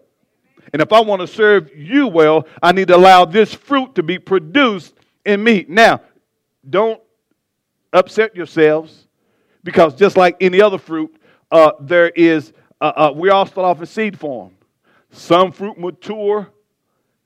[0.72, 4.02] And if I want to serve you well, I need to allow this fruit to
[4.02, 5.66] be produced in me.
[5.68, 6.00] Now,
[6.68, 7.00] don't
[7.92, 9.06] upset yourselves
[9.62, 11.14] because just like any other fruit,
[11.50, 14.52] uh, there is, uh, uh, we all start off in seed form.
[15.10, 16.48] Some fruit mature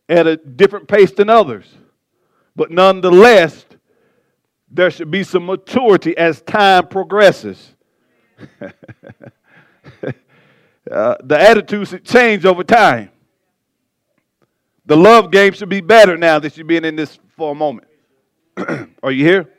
[0.09, 1.67] at a different pace than others.
[2.57, 3.65] But nonetheless,
[4.71, 7.75] there should be some maturity as time progresses.
[8.61, 8.71] uh,
[11.23, 13.11] the attitudes should change over time.
[14.87, 17.89] The love game should be better now that you've been in this for a moment.
[19.03, 19.54] Are you here?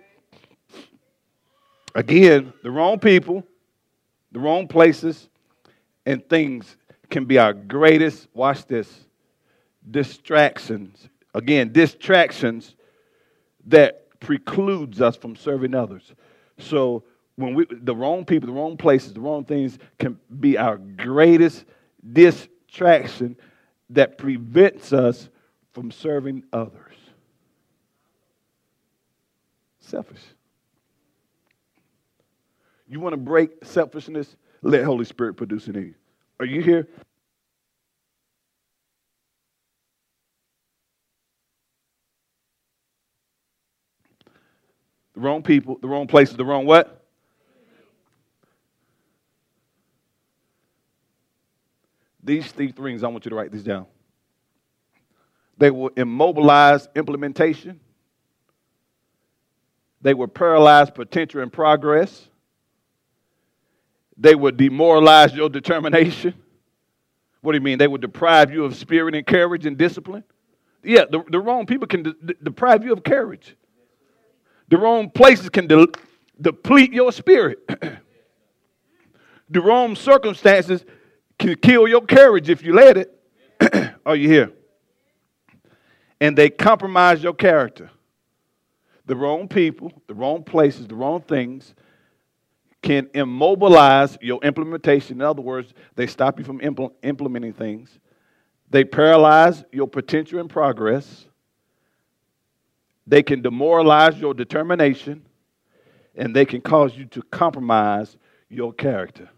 [1.96, 3.44] Again, the wrong people
[4.36, 5.30] the wrong places,
[6.06, 6.76] and things
[7.10, 9.06] can be our greatest, watch this,
[9.90, 11.08] distractions.
[11.34, 12.76] Again, distractions
[13.68, 16.14] that precludes us from serving others.
[16.60, 17.06] So
[17.38, 21.64] when we the wrong people, the wrong places, the wrong things can be our greatest
[22.12, 23.38] distraction
[23.92, 25.30] that prevents us
[25.72, 26.98] from serving others.
[29.80, 30.35] Selfish.
[32.88, 34.36] You want to break selfishness?
[34.62, 35.96] Let Holy Spirit produce it in you.
[36.40, 36.88] Are you here?
[45.14, 47.04] The wrong people, the wrong places, the wrong what?
[52.24, 53.86] These three things, I want you to write these down.
[55.58, 57.80] They will immobilize implementation.
[60.02, 62.28] They will paralyze potential and progress.
[64.18, 66.34] They would demoralize your determination.
[67.42, 67.78] What do you mean?
[67.78, 70.24] They would deprive you of spirit and courage and discipline?
[70.84, 73.56] Yeah, the, the wrong people can de- deprive you of courage.
[74.70, 75.88] The wrong places can de-
[76.40, 77.60] deplete your spirit.
[79.50, 80.86] the wrong circumstances
[81.38, 83.96] can kill your courage if you let it.
[84.06, 84.52] Are you here?
[86.22, 87.90] And they compromise your character.
[89.06, 91.76] The wrong people, the wrong places, the wrong things
[92.86, 95.18] can immobilize your implementation.
[95.18, 97.90] In other words, they stop you from impl- implementing things.
[98.70, 101.26] They paralyze your potential and progress.
[103.08, 105.26] They can demoralize your determination.
[106.16, 108.16] And they can cause you to compromise
[108.50, 109.30] your character.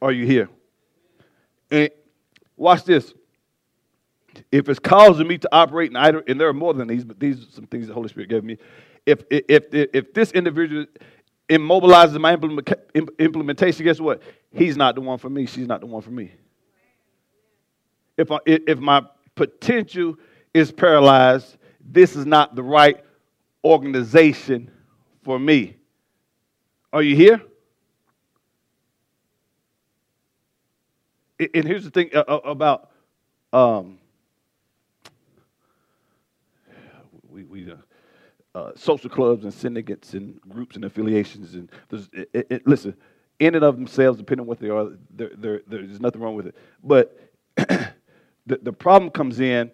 [0.00, 0.48] Are you here?
[1.72, 1.90] And
[2.56, 3.12] watch this.
[4.52, 7.18] If it's causing me to operate in either, and there are more than these, but
[7.18, 8.58] these are some things the Holy Spirit gave me
[9.08, 10.84] if, if, if, if this individual
[11.48, 12.34] immobilizes my
[13.18, 14.22] implementation, guess what?
[14.52, 15.46] He's not the one for me.
[15.46, 16.32] She's not the one for me.
[18.18, 19.02] If, I, if my
[19.34, 20.16] potential
[20.52, 23.02] is paralyzed, this is not the right
[23.64, 24.70] organization
[25.22, 25.76] for me.
[26.92, 27.40] Are you here?
[31.54, 32.90] And here's the thing uh, uh, about
[33.52, 33.98] um,
[37.30, 37.76] we, we uh,
[38.58, 41.54] uh, social clubs and syndicates and groups and affiliations.
[41.54, 41.70] And
[42.12, 42.96] it, it, listen,
[43.38, 46.48] in and of themselves, depending on what they are, they're, they're, there's nothing wrong with
[46.48, 46.56] it.
[46.82, 47.16] But
[47.56, 49.70] the, the problem comes in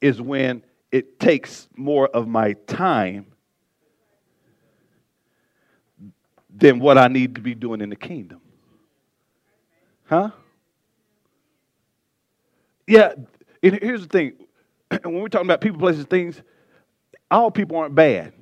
[0.00, 0.62] is when
[0.92, 3.26] it takes more of my time
[6.54, 8.40] than what I need to be doing in the kingdom.
[10.04, 10.30] Huh?
[12.86, 13.12] Yeah,
[13.62, 14.32] and here's the thing.
[15.04, 16.42] When we're talking about people, places, things,
[17.30, 18.32] all people aren't bad.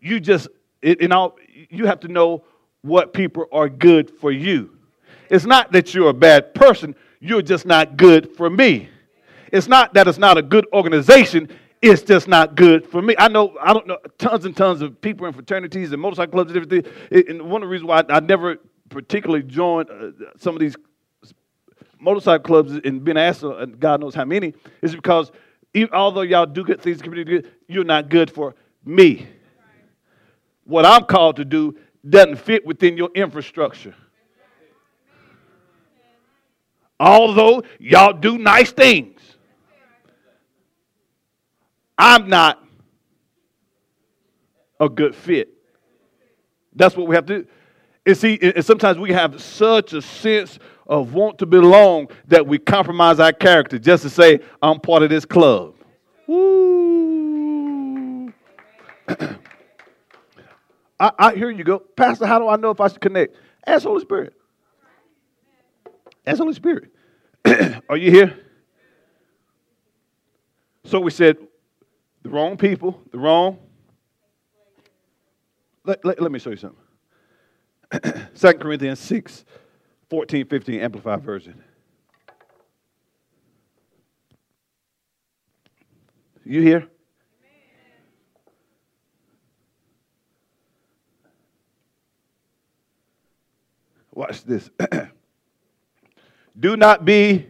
[0.00, 0.48] You just,
[0.82, 1.36] in all,
[1.68, 2.44] you have to know
[2.82, 4.76] what people are good for you.
[5.28, 8.88] It's not that you're a bad person, you're just not good for me.
[9.52, 11.48] It's not that it's not a good organization,
[11.82, 13.14] it's just not good for me.
[13.18, 16.52] I know, I don't know, tons and tons of people in fraternities and motorcycle clubs
[16.52, 16.92] and everything.
[17.28, 18.56] And one of the reasons why I, never
[18.88, 20.76] particularly joined uh, some of these
[21.98, 25.30] motorcycle clubs and been asked, uh, God knows how many, is because
[25.92, 27.00] although y'all do good things,
[27.68, 28.54] you're not good for
[28.84, 29.26] me.
[30.64, 31.76] What I'm called to do
[32.08, 33.94] doesn't fit within your infrastructure.
[36.98, 39.20] Although y'all do nice things,
[41.96, 42.62] I'm not
[44.78, 45.48] a good fit.
[46.74, 47.48] That's what we have to do.
[48.10, 52.58] And see, and sometimes we have such a sense of want to belong that we
[52.58, 55.76] compromise our character just to say, I'm part of this club.
[56.26, 58.32] Woo.
[60.98, 63.36] I, I you go, Pastor, how do I know if I should connect?
[63.64, 64.34] Ask Holy Spirit.
[66.26, 66.90] Ask Holy Spirit.
[67.88, 68.36] Are you here?
[70.82, 71.36] So we said
[72.22, 73.60] the wrong people, the wrong.
[75.84, 76.79] Let, let, let me show you something.
[77.90, 79.44] 2 Corinthians 6
[80.08, 81.62] 14, 15, Amplified Version.
[86.44, 86.88] You here?
[94.12, 94.68] Watch this.
[96.58, 97.46] Do not be.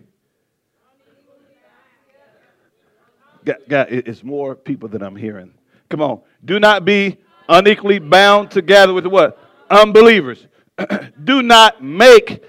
[3.45, 5.55] God, it's more people than I'm hearing.
[5.88, 6.20] Come on.
[6.45, 7.16] Do not be
[7.49, 9.38] unequally bound together with what?
[9.70, 10.46] Unbelievers.
[11.24, 12.42] do not make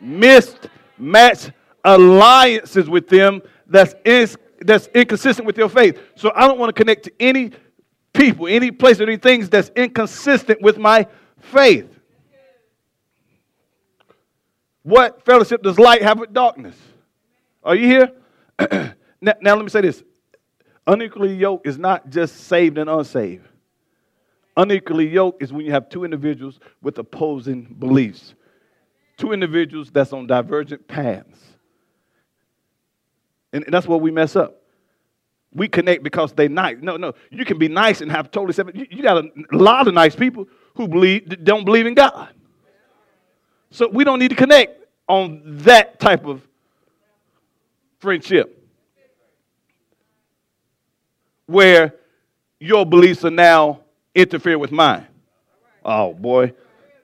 [0.00, 1.52] mismatched
[1.84, 3.94] alliances with them that's,
[4.60, 6.00] that's inconsistent with your faith.
[6.16, 7.52] So I don't want to connect to any
[8.12, 11.06] people, any place, or any things that's inconsistent with my
[11.38, 11.90] faith.
[14.82, 16.76] What fellowship does light have with darkness?
[17.62, 18.12] Are you here?
[19.20, 20.02] now, now, let me say this.
[20.86, 23.48] Unequally yoked is not just saved and unsaved.
[24.56, 28.34] Unequally yoked is when you have two individuals with opposing beliefs,
[29.16, 31.38] two individuals that's on divergent paths.
[33.52, 34.60] And that's where we mess up.
[35.52, 36.78] We connect because they nice.
[36.80, 37.14] No, no.
[37.30, 38.74] You can be nice and have totally separate.
[38.74, 42.30] You, you got a, a lot of nice people who believe don't believe in God.
[43.70, 46.42] So we don't need to connect on that type of
[47.98, 48.68] friendship
[51.46, 51.94] where
[52.58, 53.83] your beliefs are now
[54.14, 55.06] interfere with mine.
[55.84, 56.54] Oh boy.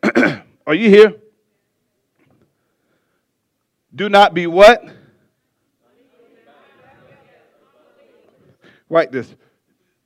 [0.66, 1.14] are you here?
[3.94, 4.84] Do not be what?
[8.88, 9.34] Write this.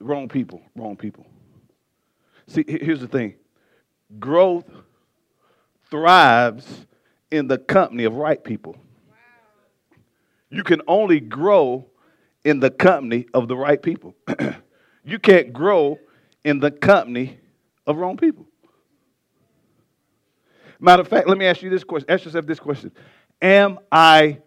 [0.01, 1.27] Wrong people, wrong people.
[2.47, 3.35] See, here's the thing
[4.19, 4.69] growth
[5.91, 6.87] thrives
[7.31, 8.77] in the company of right people.
[10.51, 11.87] You can only grow
[12.45, 14.15] in the company of the right people.
[15.05, 15.99] you can't grow
[16.45, 17.39] in the company
[17.87, 18.47] of wrong people.
[20.79, 22.11] Matter of fact, let me ask you this question.
[22.11, 22.93] Ask yourself this question
[23.41, 24.39] Am I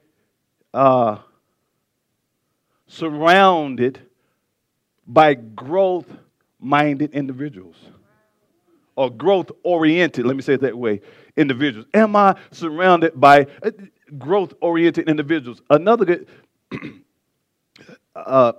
[0.73, 1.17] uh,
[2.87, 3.99] surrounded
[5.05, 6.07] by growth
[6.59, 7.77] minded individuals
[8.95, 11.01] or growth oriented, let me say it that way,
[11.37, 11.87] individuals?
[11.93, 13.71] Am I surrounded by uh,
[14.17, 15.61] growth oriented individuals?
[15.69, 16.27] Another good
[18.15, 18.53] uh,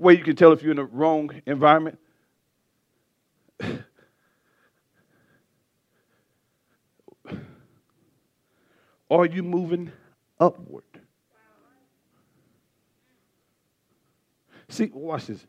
[0.00, 1.98] way you can tell if you're in the wrong environment.
[9.10, 9.92] Are you moving
[10.38, 10.84] upward?
[14.68, 15.44] See, watch this.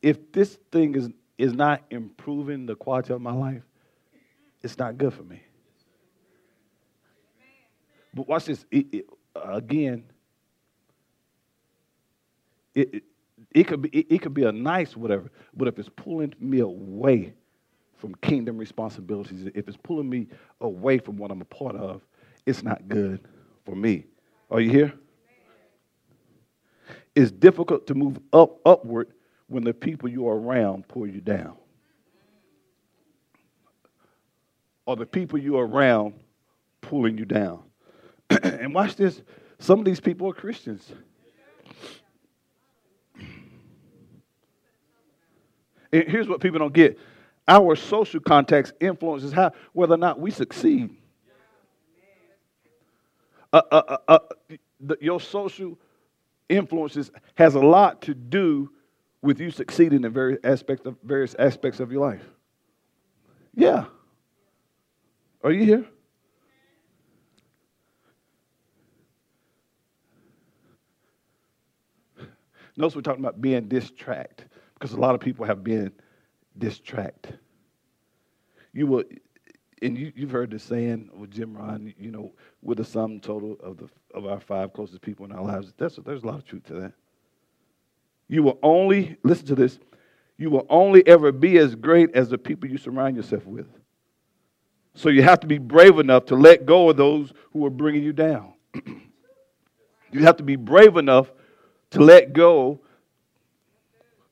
[0.00, 3.64] If this thing is, is not improving the quality of my life,
[4.62, 5.42] it's not good for me.
[8.14, 8.64] But watch this.
[8.70, 10.04] It, it, again,
[12.74, 13.02] it,
[13.52, 16.60] it, could be it, it, could be a nice whatever, but if it's pulling me
[16.60, 17.32] away
[17.96, 20.28] from kingdom responsibilities, if it's pulling me
[20.60, 22.02] away from what I'm a part of,
[22.46, 23.20] it's not good
[23.64, 24.04] for me.
[24.50, 24.92] Are you here?
[27.14, 29.08] It's difficult to move up upward
[29.48, 31.56] when the people you are around pull you down.
[34.86, 36.14] Or the people you are around
[36.80, 37.62] pulling you down.
[38.42, 39.22] and watch this.
[39.58, 40.92] Some of these people are Christians.
[45.90, 46.98] Here's what people don't get
[47.48, 50.94] our social context influences how, whether or not we succeed.
[53.50, 54.18] Uh, uh, uh, uh,
[54.78, 55.78] the, your social
[56.50, 58.70] influences has a lot to do
[59.22, 62.22] with you succeeding in various aspects of various aspects of your life.
[63.54, 63.86] Yeah.
[65.42, 65.84] Are you here?
[72.76, 75.92] Notice we're talking about being distracted because a lot of people have been
[76.56, 77.38] distracted.
[78.72, 79.04] You will,
[79.82, 83.56] and you, have heard the saying with Jim Rohn, you know, with the sum total
[83.62, 85.72] of the of our five closest people in our lives.
[85.76, 86.92] That's, there's a lot of truth to that.
[88.28, 89.78] You will only listen to this.
[90.36, 93.66] You will only ever be as great as the people you surround yourself with.
[94.94, 98.02] So you have to be brave enough to let go of those who are bringing
[98.02, 98.54] you down.
[100.12, 101.30] you have to be brave enough
[101.90, 102.80] to let go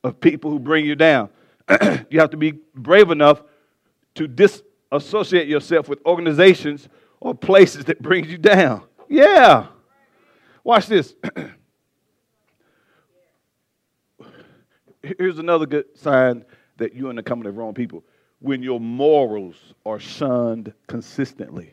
[0.06, 1.28] of people who bring you down.
[2.10, 3.42] you have to be brave enough
[4.14, 6.88] to disassociate yourself with organizations
[7.20, 8.82] or places that bring you down.
[9.08, 9.66] Yeah.
[10.64, 11.14] Watch this.
[15.18, 16.44] Here's another good sign
[16.78, 18.04] that you're in the company of wrong people.
[18.40, 21.72] When your morals are shunned consistently.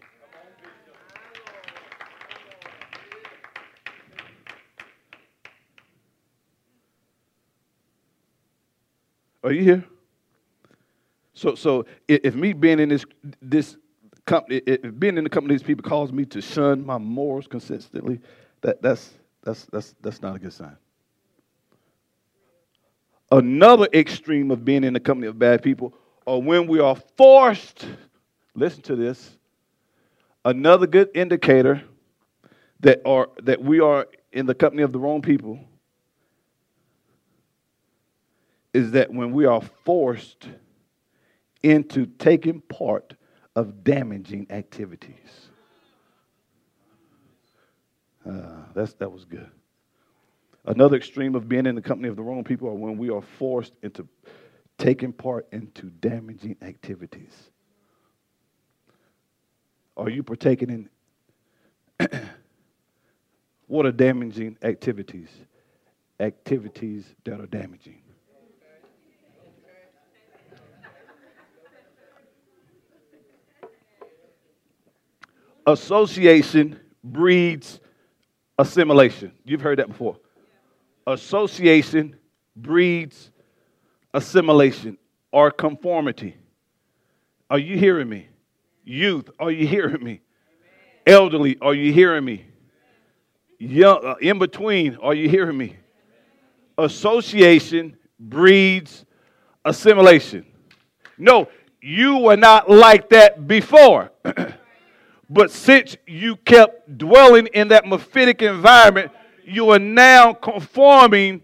[9.44, 9.84] Are you here?
[11.34, 13.06] So, so if me being in this
[13.42, 13.78] this
[14.26, 17.48] company, if being in the company of these people causes me to shun my morals
[17.48, 18.20] consistently,
[18.62, 19.12] that that's
[19.44, 20.78] that's that's that's not a good sign.
[23.32, 25.94] Another extreme of being in the company of bad people,
[26.26, 27.86] or when we are forced.
[28.56, 29.36] Listen to this.
[30.46, 31.82] Another good indicator
[32.82, 35.60] that are that we are in the company of the wrong people
[38.74, 40.48] is that when we are forced
[41.62, 43.16] into taking part
[43.56, 45.50] of damaging activities.
[48.28, 49.50] Uh, that's, that was good.
[50.66, 53.22] Another extreme of being in the company of the wrong people are when we are
[53.22, 54.08] forced into
[54.78, 57.50] taking part into damaging activities.
[59.96, 60.90] Are you partaking
[62.00, 62.10] in
[63.68, 65.30] what are damaging activities?
[66.20, 68.03] Activities that are damaging.
[75.66, 77.80] Association breeds
[78.58, 79.32] assimilation.
[79.46, 80.18] You've heard that before.
[81.08, 82.16] Association
[82.56, 83.32] breeds
[84.14, 84.98] assimilation
[85.32, 86.38] or conformity.
[87.50, 88.28] Are you hearing me?
[88.84, 90.22] Youth, are you hearing me?
[91.06, 92.46] Elderly, are you hearing me?
[93.60, 95.78] Young, uh, in between, are you hearing me?
[96.78, 99.06] Association breeds
[99.64, 100.46] assimilation.
[101.18, 101.48] No,
[101.82, 104.12] you were not like that before.
[105.34, 109.12] but since you kept dwelling in that mephitic environment,
[109.44, 111.42] you are now conforming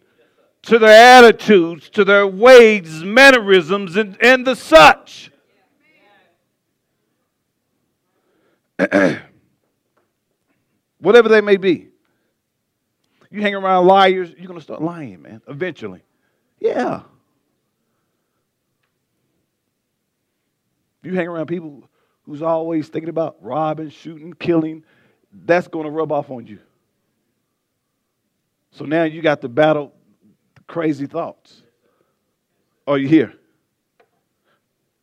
[0.61, 5.31] to their attitudes, to their ways, mannerisms, and, and the such.
[10.99, 11.87] Whatever they may be.
[13.31, 16.03] You hang around liars, you're going to start lying, man, eventually.
[16.59, 17.01] Yeah.
[21.01, 21.88] You hang around people
[22.29, 24.83] who's always thinking about robbing, shooting, killing,
[25.45, 26.59] that's going to rub off on you.
[28.69, 29.95] So now you got to battle
[30.67, 31.63] crazy thoughts.
[32.85, 33.33] Are you here?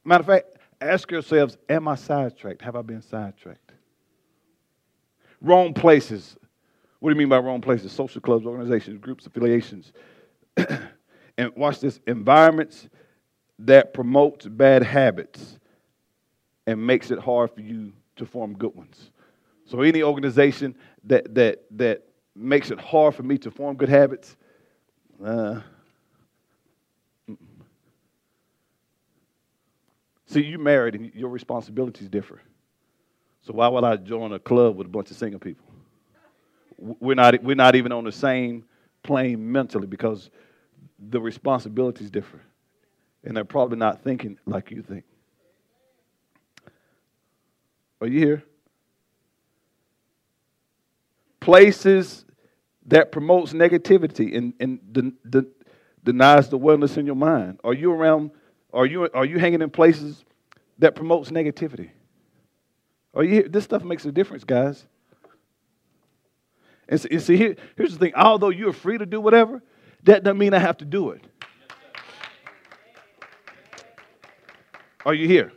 [0.05, 0.47] Matter of fact,
[0.81, 2.63] ask yourselves Am I sidetracked?
[2.63, 3.73] Have I been sidetracked?
[5.41, 6.37] Wrong places.
[7.01, 7.91] What do you mean by wrong places?
[7.91, 9.93] Social clubs, organizations, groups, affiliations.
[10.57, 12.89] and watch this environments
[13.59, 15.59] that promotes bad habits
[16.67, 19.11] and makes it hard for you to form good ones.
[19.65, 22.03] So any organization that that that
[22.35, 24.37] makes it hard for me to form good habits,
[25.25, 25.61] uh,
[30.27, 32.41] see, you married and your responsibilities differ.
[33.43, 35.65] So why would I join a club with a bunch of single people?
[36.79, 38.65] We're not, we're not even on the same
[39.03, 40.31] plane mentally because
[41.11, 42.41] the responsibilities differ.
[43.25, 45.05] And they're probably not thinking like you think.
[48.01, 48.43] Are you here?
[51.41, 52.25] Places
[52.87, 55.49] that promotes negativity and, and de- de-
[56.05, 57.61] denies the wellness in your mind.
[57.65, 58.31] Are you around?
[58.73, 60.25] Are you are you hanging in places
[60.79, 61.91] that promotes negativity?
[63.15, 63.31] Are you?
[63.31, 63.49] Here?
[63.49, 64.85] This stuff makes a difference, guys.
[66.89, 68.13] And see, and see here, here's the thing.
[68.15, 69.63] Although you're free to do whatever,
[70.05, 71.23] that doesn't mean I have to do it.
[75.05, 75.53] Are you here?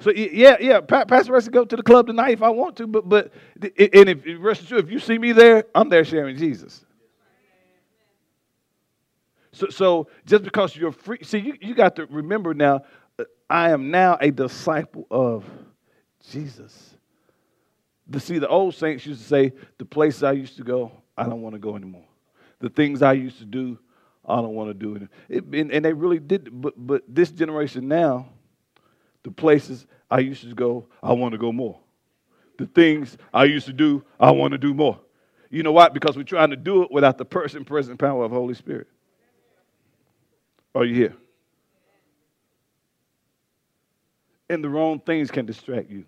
[0.00, 3.08] So yeah, yeah, Pastor Russ go to the club tonight if I want to, but
[3.08, 6.84] but and if rest assured, if you see me there, I'm there sharing Jesus.
[9.52, 12.82] So so just because you're free, see you, you got to remember now,
[13.18, 15.44] uh, I am now a disciple of
[16.30, 16.94] Jesus.
[18.12, 21.24] To see the old saints used to say, the places I used to go, I
[21.24, 22.06] don't want to go anymore.
[22.60, 23.78] The things I used to do,
[24.24, 25.02] I don't want to do it.
[25.28, 28.28] it and, and they really did, but but this generation now
[29.22, 31.78] the places I used to go, I want to go more.
[32.58, 34.98] The things I used to do, I want to do more.
[35.50, 35.88] You know why?
[35.88, 38.88] Because we're trying to do it without the person, present power of Holy Spirit.
[40.74, 41.16] Are you here?
[44.50, 46.04] And the wrong things can distract you.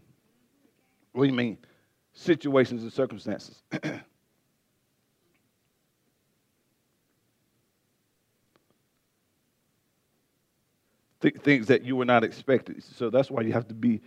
[1.13, 1.59] What do you mean?
[2.13, 3.63] Situations and circumstances.
[11.21, 12.81] th- things that you were not expecting.
[12.81, 14.01] So that's why you have to be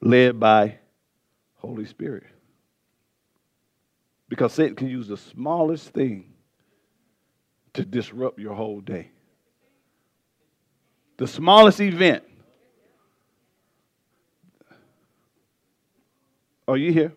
[0.00, 0.78] led by
[1.56, 2.24] Holy Spirit.
[4.28, 6.32] Because Satan can use the smallest thing
[7.74, 9.10] to disrupt your whole day.
[11.18, 12.24] The smallest event.
[16.66, 17.12] Are you here?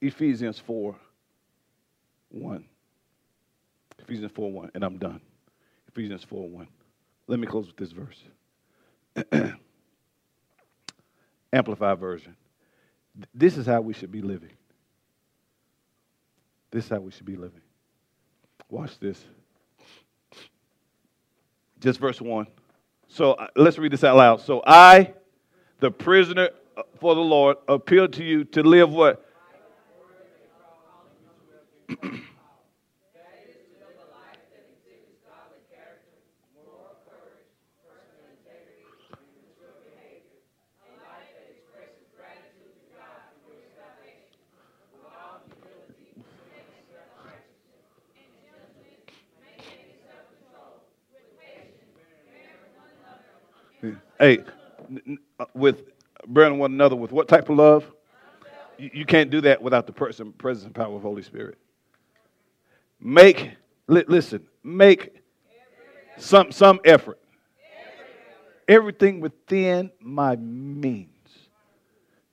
[0.00, 0.96] Ephesians 4
[2.30, 2.64] 1.
[3.98, 5.20] Ephesians 4 1, and I'm done.
[5.88, 6.68] Ephesians 4 1.
[7.30, 8.24] Let me close with this verse.
[11.52, 12.34] Amplified version.
[13.32, 14.50] This is how we should be living.
[16.72, 17.60] This is how we should be living.
[18.68, 19.24] Watch this.
[21.78, 22.48] Just verse 1.
[23.06, 24.40] So uh, let's read this out loud.
[24.40, 25.12] So I,
[25.78, 29.24] the prisoner uh, for the Lord, appeal to you to live what?
[54.20, 54.40] Hey,
[55.38, 55.84] uh, with
[56.26, 57.90] bearing one another with what type of love?
[58.76, 61.56] You, you can't do that without the person, presence and power of Holy Spirit.
[63.00, 63.52] Make,
[63.86, 65.22] li- listen, make
[66.18, 67.18] some, some effort.
[68.68, 71.08] Everything within my means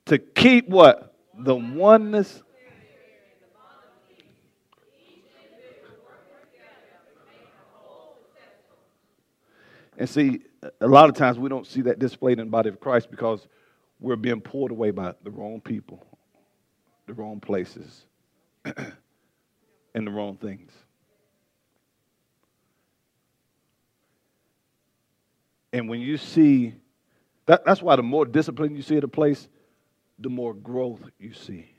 [0.04, 1.14] to keep what?
[1.38, 2.42] The oneness.
[9.96, 10.42] And see,
[10.80, 13.46] a lot of times we don't see that displayed in the body of Christ because
[14.00, 16.04] we're being pulled away by the wrong people,
[17.06, 18.04] the wrong places,
[18.64, 20.72] and the wrong things.
[25.72, 26.74] And when you see,
[27.46, 29.48] that, that's why the more discipline you see at a place,
[30.18, 31.70] the more growth you see.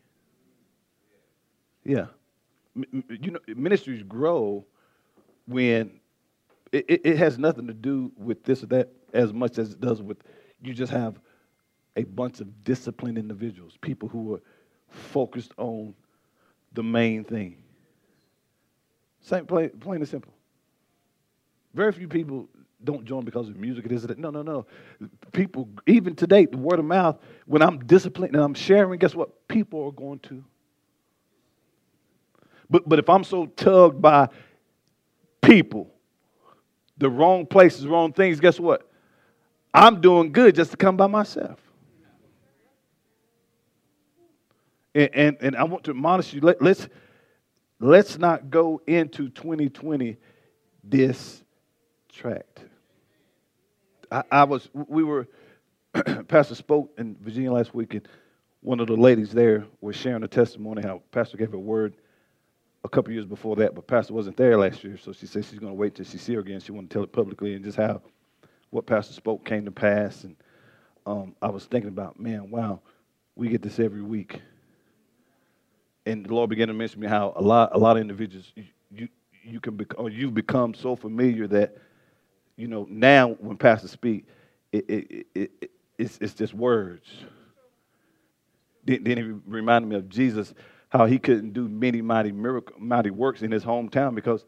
[1.83, 2.07] Yeah.
[2.75, 4.65] You know, ministries grow
[5.47, 5.99] when
[6.71, 10.01] it, it, has nothing to do with this or that as much as it does
[10.01, 10.17] with
[10.61, 11.19] you just have
[11.95, 14.41] a bunch of disciplined individuals, people who are
[14.89, 15.93] focused on
[16.73, 17.57] the main thing.
[19.21, 20.33] Same, plain, plain and simple.
[21.73, 22.47] Very few people
[22.83, 23.85] don't join because of music.
[23.85, 24.17] It is that.
[24.17, 24.65] No, no, no.
[25.31, 29.47] People, even today, the word of mouth, when I'm disciplined and I'm sharing, guess what?
[29.47, 30.43] People are going to.
[32.69, 34.29] But, but if I'm so tugged by
[35.41, 35.91] people,
[36.99, 38.89] the wrong places, wrong things, guess what?
[39.73, 41.59] I'm doing good just to come by myself.
[44.93, 46.87] And, and, and I want to admonish you, let, let's,
[47.79, 50.17] let's not go into 2020
[50.87, 52.69] distracted.
[54.11, 55.27] I, I was, we were,
[56.27, 58.07] Pastor spoke in Virginia last week, and
[58.61, 61.95] one of the ladies there was sharing a testimony how Pastor gave a word
[62.83, 65.59] a couple years before that, but Pastor wasn't there last year, so she said she's
[65.59, 66.59] going to wait till she see her again.
[66.59, 68.01] She wanted to tell it publicly and just how
[68.69, 70.23] what Pastor spoke came to pass.
[70.23, 70.35] And
[71.05, 72.81] um, I was thinking about, man, wow,
[73.35, 74.41] we get this every week.
[76.05, 78.65] And the Lord began to mention me how a lot, a lot of individuals, you,
[78.91, 79.07] you,
[79.43, 81.75] you can become, or you've become so familiar that
[82.59, 84.25] you know, now when pastors speak,
[84.73, 87.07] it, it, it, it it's, it's just words.
[88.83, 90.53] Then, then it reminded me of Jesus,
[90.89, 94.45] how he couldn't do many mighty miracle, mighty works in his hometown because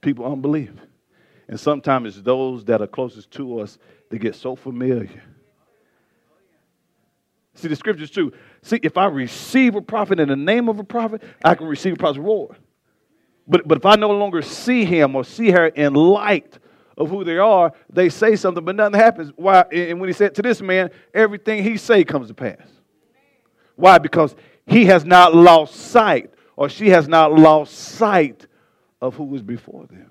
[0.00, 0.78] people unbelieve.
[1.46, 3.78] And sometimes it's those that are closest to us
[4.10, 5.22] that get so familiar.
[7.54, 8.32] See, the scripture's true.
[8.62, 11.92] See, if I receive a prophet in the name of a prophet, I can receive
[11.92, 12.56] a prophet's reward.
[13.46, 16.58] But, but if I no longer see him or see her in light
[16.96, 19.32] of who they are, they say something, but nothing happens.
[19.36, 19.64] Why?
[19.70, 22.66] And when he said to this man, everything he say comes to pass.
[23.76, 23.98] Why?
[23.98, 24.34] Because
[24.66, 28.46] he has not lost sight, or she has not lost sight
[29.00, 30.10] of who was before them.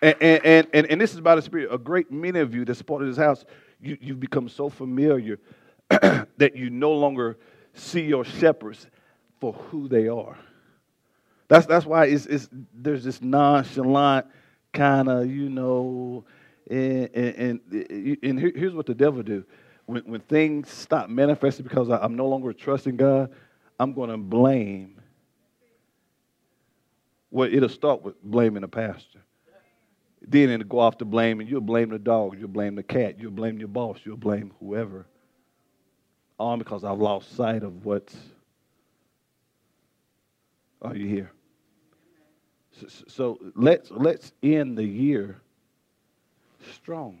[0.00, 1.72] And, and, and, and, this is by the Spirit.
[1.72, 3.44] A great many of you that supported this house,
[3.80, 5.40] you, you've become so familiar
[5.88, 7.36] that you no longer
[7.74, 8.86] see your shepherds
[9.40, 10.38] for who they are.
[11.48, 14.26] That's, that's why it's, it's, there's this nonchalant
[14.72, 16.24] kind of, you know,
[16.70, 19.44] and, and, and, and here's what the devil do.
[19.88, 23.30] When, when things stop manifesting because I'm no longer trusting God,
[23.80, 25.00] I'm going to blame.
[27.30, 29.20] Well, it'll start with blaming the pastor.
[30.20, 31.46] Then it'll go off to blaming.
[31.46, 35.06] you'll blame the dog, you'll blame the cat, you'll blame your boss, you'll blame whoever.
[36.38, 38.14] All because I've lost sight of what's.
[40.82, 41.32] Are you here?
[43.08, 45.40] So let's let's end the year
[46.74, 47.20] strong.